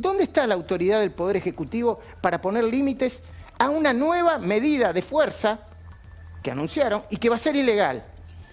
¿Dónde 0.01 0.23
está 0.23 0.47
la 0.47 0.55
autoridad 0.55 0.99
del 0.99 1.11
Poder 1.11 1.37
Ejecutivo 1.37 1.99
para 2.21 2.41
poner 2.41 2.63
límites 2.63 3.21
a 3.59 3.69
una 3.69 3.93
nueva 3.93 4.39
medida 4.39 4.93
de 4.93 5.03
fuerza 5.03 5.59
que 6.41 6.49
anunciaron 6.49 7.03
y 7.11 7.17
que 7.17 7.29
va 7.29 7.35
a 7.35 7.37
ser 7.37 7.55
ilegal? 7.55 8.03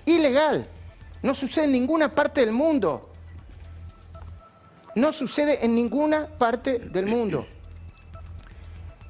Ilegal. 0.05 0.69
No 1.23 1.35
sucede 1.35 1.64
en 1.64 1.73
ninguna 1.73 2.14
parte 2.14 2.43
del 2.43 2.52
mundo. 2.52 3.11
No 4.95 5.14
sucede 5.14 5.64
en 5.64 5.75
ninguna 5.75 6.27
parte 6.27 6.81
del 6.81 7.07
mundo. 7.07 7.46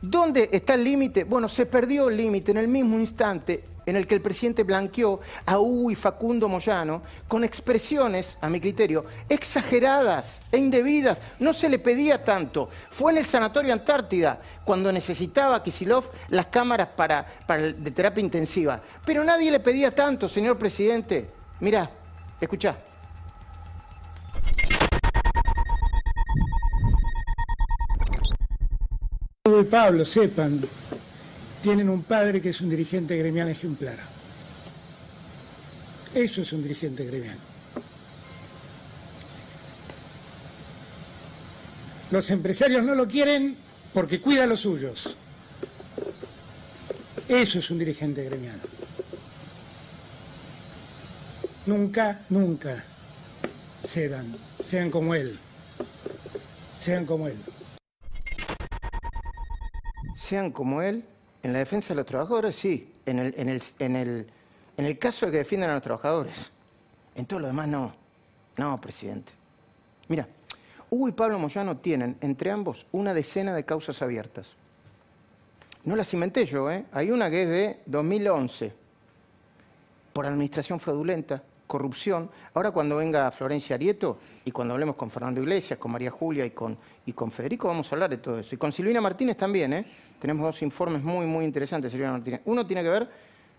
¿Dónde 0.01 0.49
está 0.53 0.75
el 0.75 0.85
límite? 0.85 1.25
Bueno, 1.25 1.49
se 1.49 1.67
perdió 1.67 2.09
el 2.09 2.17
límite 2.17 2.53
en 2.53 2.59
el 2.59 2.69
mismo 2.69 3.01
instante 3.01 3.65
en 3.89 3.97
el 3.97 4.07
que 4.07 4.15
el 4.15 4.21
presidente 4.21 4.65
blanqueó 4.65 5.21
a 5.47 5.59
Hugo 5.59 5.91
y 5.91 5.95
Facundo 5.95 6.47
Moyano 6.47 7.03
con 7.27 7.43
expresiones, 7.43 8.37
a 8.43 8.51
mi 8.51 8.61
criterio, 8.61 9.07
exageradas 9.31 10.43
e 10.53 10.59
indebidas. 10.59 11.19
No 11.39 11.55
se 11.55 11.71
le 11.71 11.79
pedía 11.79 12.23
tanto. 12.23 12.69
Fue 12.91 13.13
en 13.13 13.19
el 13.19 13.25
Sanatorio 13.25 13.73
Antártida 13.73 14.41
cuando 14.63 14.93
necesitaba 14.93 15.63
Kisilov 15.63 16.05
las 16.29 16.47
cámaras 16.47 16.89
para, 16.89 17.27
de 17.49 17.91
terapia 17.91 18.21
intensiva. 18.23 18.79
Pero 19.07 19.25
nadie 19.25 19.51
le 19.51 19.61
pedía 19.61 19.95
tanto, 19.95 20.29
señor 20.29 20.59
presidente. 20.59 21.31
Mirá, 21.61 21.91
escuchá. 22.39 22.77
Pablo 29.71 30.05
sepan 30.05 30.61
tienen 31.63 31.89
un 31.89 32.03
padre 32.03 32.41
que 32.41 32.51
es 32.51 32.61
un 32.61 32.71
dirigente 32.71 33.17
gremial 33.17 33.49
ejemplar. 33.49 33.99
Eso 36.15 36.43
es 36.43 36.53
un 36.53 36.63
dirigente 36.63 37.05
gremial. 37.05 37.37
Los 42.11 42.31
empresarios 42.31 42.83
no 42.83 42.95
lo 42.95 43.07
quieren 43.07 43.57
porque 43.93 44.21
cuida 44.21 44.45
a 44.45 44.47
los 44.47 44.61
suyos. 44.61 45.17
Eso 47.29 47.59
es 47.59 47.71
un 47.71 47.79
dirigente 47.79 48.25
gremial. 48.25 48.59
Nunca, 51.67 52.21
nunca 52.31 52.83
cedan, 53.87 54.35
sean 54.65 54.91
como 54.91 55.15
él. 55.15 55.39
Sean 56.81 57.05
como 57.05 57.29
él. 57.29 57.37
Sean 60.17 60.51
como 60.51 60.81
él 60.81 61.05
en 61.43 61.53
la 61.53 61.61
defensa 61.61 61.89
de 61.91 61.97
los 61.97 62.07
trabajadores, 62.07 62.57
sí. 62.57 62.93
En 63.07 63.19
el, 63.19 63.35
en 63.37 63.49
el, 63.49 63.63
en 63.79 63.97
el, 63.97 64.27
en 64.77 64.85
el 64.85 64.99
caso 64.99 65.27
de 65.27 65.33
que 65.33 65.39
defiendan 65.39 65.71
a 65.71 65.75
los 65.75 65.83
trabajadores. 65.83 66.51
En 67.15 67.27
todo 67.27 67.41
lo 67.41 67.47
demás, 67.47 67.69
no. 67.69 67.95
No, 68.57 68.81
presidente. 68.81 69.33
Mira, 70.09 70.27
Hugo 70.91 71.09
y 71.09 71.13
Pablo 71.13 71.39
Moyano 71.39 71.77
tienen 71.77 72.17
entre 72.21 72.51
ambos 72.51 72.87
una 72.93 73.15
decena 73.15 73.55
de 73.55 73.65
causas 73.65 74.03
abiertas. 74.03 74.55
No 75.85 75.97
las 75.97 76.13
inventé 76.13 76.45
yo, 76.45 76.71
¿eh? 76.71 76.85
Hay 76.93 77.11
una 77.11 77.31
que 77.31 77.43
es 77.43 77.49
de 77.49 77.81
2011, 77.87 78.73
por 80.13 80.27
administración 80.27 80.81
fraudulenta, 80.81 81.43
corrupción. 81.69 82.29
Ahora 82.55 82.73
cuando 82.73 82.97
venga 82.97 83.31
Florencia 83.31 83.77
Arieto 83.77 84.19
y 84.45 84.51
cuando 84.51 84.75
hablemos 84.75 84.97
con 84.97 85.11
Fernando 85.11 85.41
Iglesias, 85.41 85.79
con 85.79 85.93
María 85.93 86.11
Julia 86.11 86.45
y 86.45 86.51
con, 86.51 86.77
y 87.07 87.13
con 87.13 87.31
Federico, 87.31 87.69
vamos 87.69 87.93
a 87.93 87.95
hablar 87.95 88.11
de 88.11 88.17
todo 88.17 88.41
eso. 88.41 88.53
Y 88.57 88.59
con 88.59 88.73
Silvina 88.73 89.01
Martínez 89.01 89.37
también, 89.37 89.73
¿eh? 89.75 89.85
tenemos 90.19 90.45
dos 90.45 90.63
informes 90.63 91.05
muy, 91.05 91.27
muy 91.27 91.45
interesantes, 91.45 91.93
Silvina 91.93 92.11
Martínez. 92.11 92.41
Uno 92.47 92.67
tiene 92.67 92.83
que 92.83 92.89
ver 92.89 93.09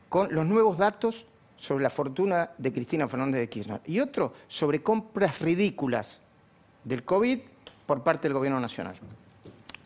con 0.09 0.33
los 0.33 0.45
nuevos 0.45 0.77
datos 0.77 1.25
sobre 1.55 1.83
la 1.83 1.89
fortuna 1.89 2.51
de 2.57 2.73
Cristina 2.73 3.07
Fernández 3.07 3.41
de 3.41 3.49
Kirchner 3.49 3.81
y 3.85 3.99
otro 3.99 4.33
sobre 4.47 4.81
compras 4.81 5.41
ridículas 5.41 6.19
del 6.83 7.03
COVID 7.03 7.39
por 7.85 8.01
parte 8.01 8.27
del 8.27 8.33
Gobierno 8.33 8.59
Nacional. 8.59 8.95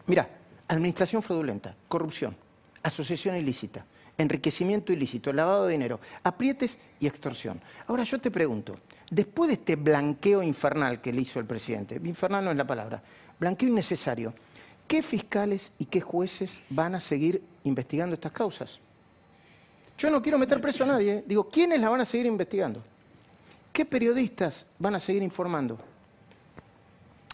Mira, 0.06 0.30
administración 0.68 1.22
fraudulenta, 1.24 1.76
corrupción, 1.88 2.36
asociación 2.84 3.36
ilícita, 3.36 3.86
enriquecimiento 4.18 4.94
ilícito, 4.94 5.34
lavado 5.34 5.66
de 5.66 5.74
dinero, 5.74 6.00
aprietes 6.24 6.78
y 7.00 7.08
extorsión. 7.08 7.60
Ahora 7.88 8.04
yo 8.04 8.20
te 8.20 8.32
pregunto, 8.32 8.76
después 9.10 9.48
de 9.48 9.56
este 9.56 9.76
blanqueo 9.76 10.44
infernal 10.44 11.02
que 11.02 11.14
le 11.14 11.22
hizo 11.22 11.40
el 11.40 11.46
presidente, 11.46 12.00
infernal 12.04 12.46
no 12.46 12.52
es 12.52 12.58
la 12.58 12.68
palabra, 12.68 13.02
blanqueo 13.40 13.70
innecesario, 13.70 14.34
¿qué 14.88 15.02
fiscales 15.02 15.72
y 15.80 15.86
qué 15.86 16.02
jueces 16.02 16.64
van 16.70 16.96
a 16.96 17.00
seguir 17.00 17.42
investigando 17.64 18.14
estas 18.14 18.32
causas? 18.32 18.80
Yo 19.98 20.10
no 20.10 20.22
quiero 20.22 20.38
meter 20.38 20.60
preso 20.60 20.84
a 20.84 20.88
nadie, 20.88 21.14
¿eh? 21.14 21.24
digo, 21.26 21.50
¿quiénes 21.50 21.80
la 21.80 21.90
van 21.90 22.02
a 22.02 22.06
seguir 22.06 22.26
investigando? 22.26 22.84
¿Qué 23.72 23.86
periodistas 23.86 24.66
van 24.78 24.96
a 24.96 25.00
seguir 25.00 25.24
informando? 25.24 25.80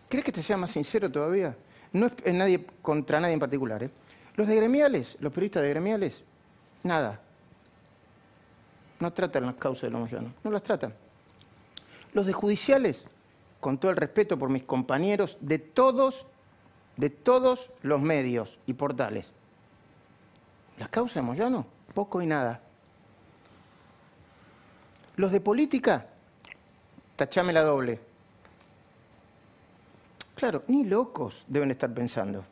¿Crees 0.08 0.26
que 0.26 0.32
te 0.32 0.42
sea 0.42 0.58
más 0.58 0.72
sincero 0.72 1.12
todavía? 1.12 1.56
No 1.94 2.10
es 2.24 2.34
nadie 2.34 2.66
contra 2.82 3.20
nadie 3.20 3.34
en 3.34 3.40
particular. 3.40 3.84
¿eh? 3.84 3.90
Los 4.36 4.48
de 4.48 4.56
gremiales, 4.56 5.18
los 5.20 5.32
periodistas 5.34 5.64
de 5.64 5.70
gremiales, 5.70 6.24
Nada. 6.84 7.20
No 9.00 9.14
tratan 9.14 9.46
las 9.46 9.56
causas 9.56 9.84
de 9.84 9.90
los 9.92 10.02
moyanos, 10.02 10.32
no 10.44 10.52
las 10.52 10.64
tratan. 10.64 10.94
Los 12.14 12.26
de 12.26 12.34
judiciales, 12.34 13.06
con 13.60 13.78
todo 13.78 13.92
el 13.92 13.98
respeto 13.98 14.38
por 14.38 14.50
mis 14.50 14.66
compañeros 14.66 15.38
de 15.42 15.60
todos, 15.60 16.26
de 16.98 17.10
todos 17.10 17.70
los 17.82 18.02
medios 18.02 18.60
y 18.66 18.74
portales. 18.74 19.32
Las 20.78 20.90
causas 20.90 21.16
de 21.16 21.22
Moyano, 21.22 21.66
poco 21.94 22.22
y 22.22 22.26
nada. 22.26 22.62
Los 25.16 25.32
de 25.32 25.42
política, 25.42 26.08
tachame 27.16 27.52
la 27.52 27.64
doble. 27.64 28.00
Claro, 30.36 30.64
ni 30.68 30.86
locos 30.86 31.44
deben 31.48 31.72
estar 31.72 31.94
pensando. 31.94 32.46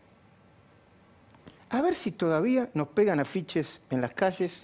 A 1.70 1.82
ver 1.82 1.96
si 1.96 2.12
todavía 2.12 2.70
nos 2.74 2.90
pegan 2.90 3.20
afiches 3.20 3.82
en 3.90 4.02
las 4.02 4.14
calles, 4.14 4.64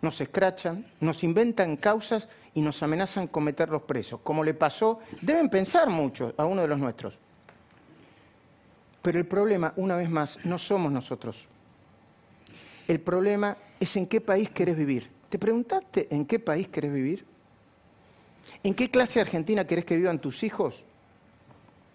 nos 0.00 0.20
escrachan, 0.20 0.86
nos 1.00 1.22
inventan 1.22 1.76
causas 1.76 2.28
y 2.54 2.62
nos 2.62 2.82
amenazan 2.82 3.26
con 3.26 3.44
meterlos 3.44 3.82
presos, 3.82 4.20
como 4.22 4.42
le 4.42 4.54
pasó, 4.54 5.00
deben 5.20 5.50
pensar 5.50 5.90
mucho 5.90 6.34
a 6.38 6.46
uno 6.46 6.62
de 6.62 6.68
los 6.68 6.78
nuestros. 6.78 7.18
Pero 9.02 9.18
el 9.18 9.26
problema, 9.26 9.72
una 9.76 9.96
vez 9.96 10.10
más, 10.10 10.44
no 10.44 10.58
somos 10.58 10.90
nosotros. 10.90 11.48
El 12.88 13.00
problema 13.00 13.56
es 13.78 13.96
en 13.96 14.06
qué 14.06 14.20
país 14.20 14.50
querés 14.50 14.76
vivir. 14.76 15.10
¿Te 15.28 15.38
preguntaste 15.38 16.08
en 16.10 16.26
qué 16.26 16.38
país 16.38 16.68
querés 16.68 16.92
vivir? 16.92 17.24
¿En 18.62 18.74
qué 18.74 18.90
clase 18.90 19.14
de 19.14 19.20
Argentina 19.20 19.66
querés 19.66 19.84
que 19.84 19.96
vivan 19.96 20.18
tus 20.18 20.42
hijos, 20.42 20.84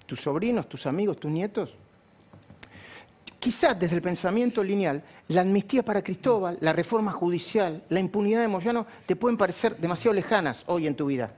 tus 0.06 0.22
sobrinos, 0.22 0.70
tus 0.70 0.86
amigos, 0.86 1.20
tus 1.20 1.32
nietos? 1.32 1.78
Quizás 3.46 3.78
desde 3.78 3.96
el 3.96 4.02
pensamiento 4.02 4.64
lineal, 4.64 5.04
la 5.28 5.42
amnistía 5.42 5.86
para 5.86 6.04
Cristóbal, 6.04 6.58
la 6.62 6.74
reforma 6.74 7.12
judicial, 7.12 7.84
la 7.90 8.00
impunidad 8.00 8.42
de 8.42 8.48
Moyano 8.48 8.88
te 9.06 9.16
pueden 9.16 9.38
parecer 9.38 9.78
demasiado 9.78 10.16
lejanas 10.16 10.64
hoy 10.66 10.88
en 10.88 10.96
tu 10.96 11.06
vida. 11.06 11.32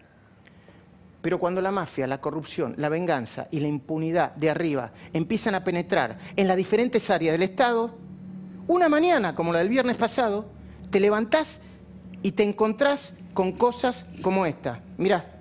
Pero 1.21 1.37
cuando 1.37 1.61
la 1.61 1.69
mafia, 1.69 2.07
la 2.07 2.21
corrupción, 2.21 2.75
la 2.77 2.87
venganza 2.87 3.49
y 3.51 3.59
la 3.59 3.67
impunidad 3.67 4.33
de 4.35 4.49
arriba 4.49 4.93
empiezan 5.11 5.55
a 5.55 5.65
penetrar 5.65 6.17
en 6.37 6.47
las 6.47 6.55
diferentes 6.55 7.09
áreas 7.09 7.33
del 7.33 7.43
Estado, 7.43 7.93
una 8.67 8.87
mañana, 8.87 9.35
como 9.35 9.51
la 9.51 9.59
del 9.59 9.67
viernes 9.67 9.97
pasado, 9.97 10.45
te 10.89 11.01
levantás 11.01 11.59
y 12.23 12.31
te 12.31 12.43
encontrás 12.43 13.15
con 13.33 13.51
cosas 13.51 14.05
como 14.21 14.45
esta. 14.45 14.79
Mirá. 14.97 15.37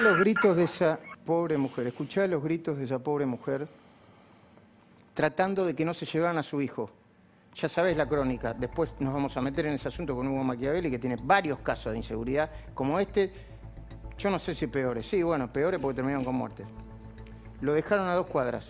los 0.00 0.09
gritos 0.20 0.54
de 0.54 0.64
esa 0.64 1.00
pobre 1.24 1.56
mujer, 1.56 1.86
escuchá 1.86 2.26
los 2.26 2.42
gritos 2.42 2.76
de 2.76 2.84
esa 2.84 2.98
pobre 2.98 3.24
mujer 3.24 3.66
tratando 5.14 5.64
de 5.64 5.74
que 5.74 5.82
no 5.82 5.94
se 5.94 6.04
llevaran 6.04 6.36
a 6.36 6.42
su 6.42 6.60
hijo. 6.60 6.90
Ya 7.54 7.70
sabes 7.70 7.96
la 7.96 8.06
crónica, 8.06 8.52
después 8.52 8.94
nos 9.00 9.14
vamos 9.14 9.34
a 9.38 9.40
meter 9.40 9.64
en 9.64 9.72
ese 9.72 9.88
asunto 9.88 10.14
con 10.14 10.28
Hugo 10.28 10.44
Machiavelli, 10.44 10.90
que 10.90 10.98
tiene 10.98 11.16
varios 11.22 11.58
casos 11.60 11.92
de 11.92 11.98
inseguridad, 11.98 12.50
como 12.74 13.00
este, 13.00 13.32
yo 14.18 14.28
no 14.28 14.38
sé 14.38 14.54
si 14.54 14.66
peores, 14.66 15.08
sí, 15.08 15.22
bueno, 15.22 15.50
peores 15.50 15.80
porque 15.80 15.96
terminaron 15.96 16.22
con 16.22 16.34
muertes. 16.34 16.66
Lo 17.62 17.72
dejaron 17.72 18.06
a 18.06 18.14
dos 18.14 18.26
cuadras, 18.26 18.68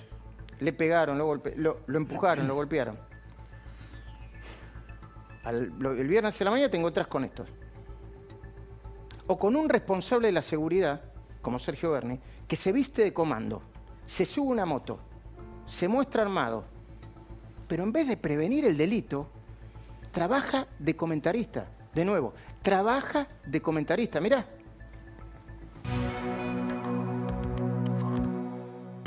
le 0.61 0.73
pegaron, 0.73 1.19
lo, 1.19 1.43
lo, 1.57 1.99
empujaron, 1.99 2.47
lo 2.47 2.55
golpearon. 2.55 2.97
el 5.47 6.07
viernes 6.07 6.39
de 6.39 6.45
la 6.45 6.53
mañana 6.53 6.71
tengo 6.71 6.87
otras 6.87 7.09
con 7.09 7.25
estos. 7.25 7.49
O 9.27 9.37
con 9.37 9.57
un 9.57 9.69
responsable 9.69 10.29
de 10.29 10.33
la 10.33 10.43
seguridad 10.43 11.10
como 11.43 11.59
Sergio 11.59 11.93
Berni, 11.93 12.19
que 12.47 12.57
se 12.57 12.73
viste 12.73 13.03
de 13.03 13.13
comando, 13.13 13.63
se 14.05 14.25
sube 14.25 14.49
una 14.51 14.67
moto, 14.67 15.01
se 15.67 15.89
muestra 15.89 16.23
armado, 16.23 16.65
pero 17.69 17.83
en 17.85 17.93
vez 17.93 18.09
de 18.09 18.17
prevenir 18.17 18.65
el 18.65 18.77
delito, 18.77 19.31
trabaja 20.11 20.67
de 20.79 20.97
comentarista. 20.97 21.67
De 21.95 22.05
nuevo, 22.05 22.35
trabaja 22.63 23.27
de 23.47 23.61
comentarista. 23.61 24.21
Mirá. 24.21 24.47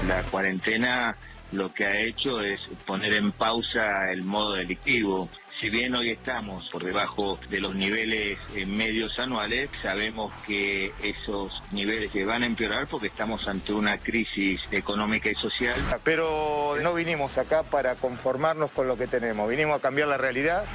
La 0.08 0.24
cuarentena 0.24 1.16
lo 1.52 1.74
que 1.74 1.86
ha 1.86 2.00
hecho 2.00 2.42
es 2.42 2.60
poner 2.86 3.16
en 3.16 3.32
pausa 3.32 4.12
el 4.12 4.24
modo 4.24 4.54
delictivo 4.54 5.30
si 5.64 5.70
bien 5.70 5.96
hoy 5.96 6.10
estamos 6.10 6.70
por 6.74 6.84
debajo 6.84 7.40
de 7.50 7.62
los 7.62 7.74
niveles 7.74 8.38
eh, 8.54 8.66
medios 8.66 9.18
anuales, 9.18 9.70
sabemos 9.82 10.34
que 10.46 10.92
esos 11.02 11.64
niveles 11.72 12.12
se 12.12 12.26
van 12.26 12.44
a 12.44 12.48
empeorar 12.48 12.86
porque 12.88 13.08
estamos 13.08 13.48
ante 13.48 13.72
una 13.72 13.98
crisis 13.98 14.60
económica 14.72 15.30
y 15.30 15.36
social. 15.36 15.78
Pero 16.04 16.76
no 16.84 16.94
vinimos 16.94 17.38
acá 17.38 17.64
para 17.64 17.96
conformarnos 17.96 18.72
con 18.72 18.90
lo 18.90 18.98
que 18.98 19.08
tenemos, 19.08 19.50
vinimos 19.50 19.78
a 19.78 19.80
cambiar 19.80 20.10
la 20.10 20.18
realidad. 20.18 20.66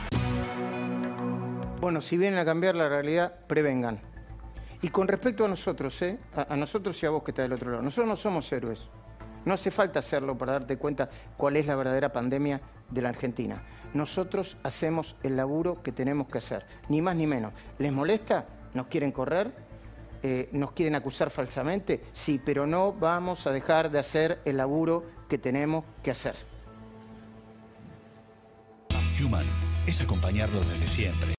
Bueno, 1.82 2.00
si 2.00 2.16
vienen 2.16 2.38
a 2.38 2.46
cambiar 2.46 2.74
la 2.74 2.88
realidad, 2.88 3.40
prevengan. 3.46 4.00
Y 4.80 4.88
con 4.88 5.06
respecto 5.06 5.44
a 5.44 5.48
nosotros, 5.48 6.00
¿eh? 6.00 6.18
a, 6.34 6.54
a 6.54 6.56
nosotros 6.56 7.02
y 7.02 7.04
a 7.04 7.10
vos 7.10 7.22
que 7.22 7.32
está 7.32 7.42
del 7.42 7.52
otro 7.52 7.72
lado, 7.72 7.82
nosotros 7.82 8.08
no 8.08 8.16
somos 8.16 8.50
héroes. 8.50 8.88
No 9.44 9.52
hace 9.52 9.70
falta 9.70 9.98
hacerlo 9.98 10.38
para 10.38 10.52
darte 10.52 10.78
cuenta 10.78 11.10
cuál 11.36 11.56
es 11.56 11.66
la 11.66 11.76
verdadera 11.76 12.10
pandemia 12.10 12.62
de 12.88 13.02
la 13.02 13.10
Argentina. 13.10 13.62
Nosotros 13.94 14.56
hacemos 14.62 15.16
el 15.22 15.36
laburo 15.36 15.82
que 15.82 15.92
tenemos 15.92 16.28
que 16.28 16.38
hacer, 16.38 16.66
ni 16.88 17.00
más 17.02 17.16
ni 17.16 17.26
menos. 17.26 17.52
¿Les 17.78 17.92
molesta? 17.92 18.46
¿Nos 18.74 18.86
quieren 18.86 19.12
correr? 19.12 19.52
Eh, 20.22 20.48
¿Nos 20.52 20.72
quieren 20.72 20.94
acusar 20.94 21.30
falsamente? 21.30 22.02
Sí, 22.12 22.40
pero 22.44 22.66
no 22.66 22.92
vamos 22.92 23.46
a 23.46 23.52
dejar 23.52 23.90
de 23.90 23.98
hacer 23.98 24.40
el 24.44 24.56
laburo 24.56 25.04
que 25.28 25.38
tenemos 25.38 25.84
que 26.02 26.10
hacer. 26.10 26.34
Human 29.22 29.44
es 29.86 30.00
acompañarlo 30.00 30.60
desde 30.60 30.86
siempre. 30.86 31.34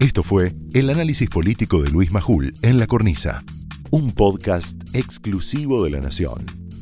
Esto 0.00 0.22
fue 0.22 0.54
el 0.72 0.90
análisis 0.90 1.28
político 1.28 1.82
de 1.82 1.90
Luis 1.90 2.12
Majul 2.12 2.54
en 2.62 2.78
La 2.78 2.86
Cornisa, 2.86 3.44
un 3.90 4.12
podcast 4.12 4.76
exclusivo 4.94 5.84
de 5.84 5.90
La 5.90 6.00
Nación. 6.00 6.57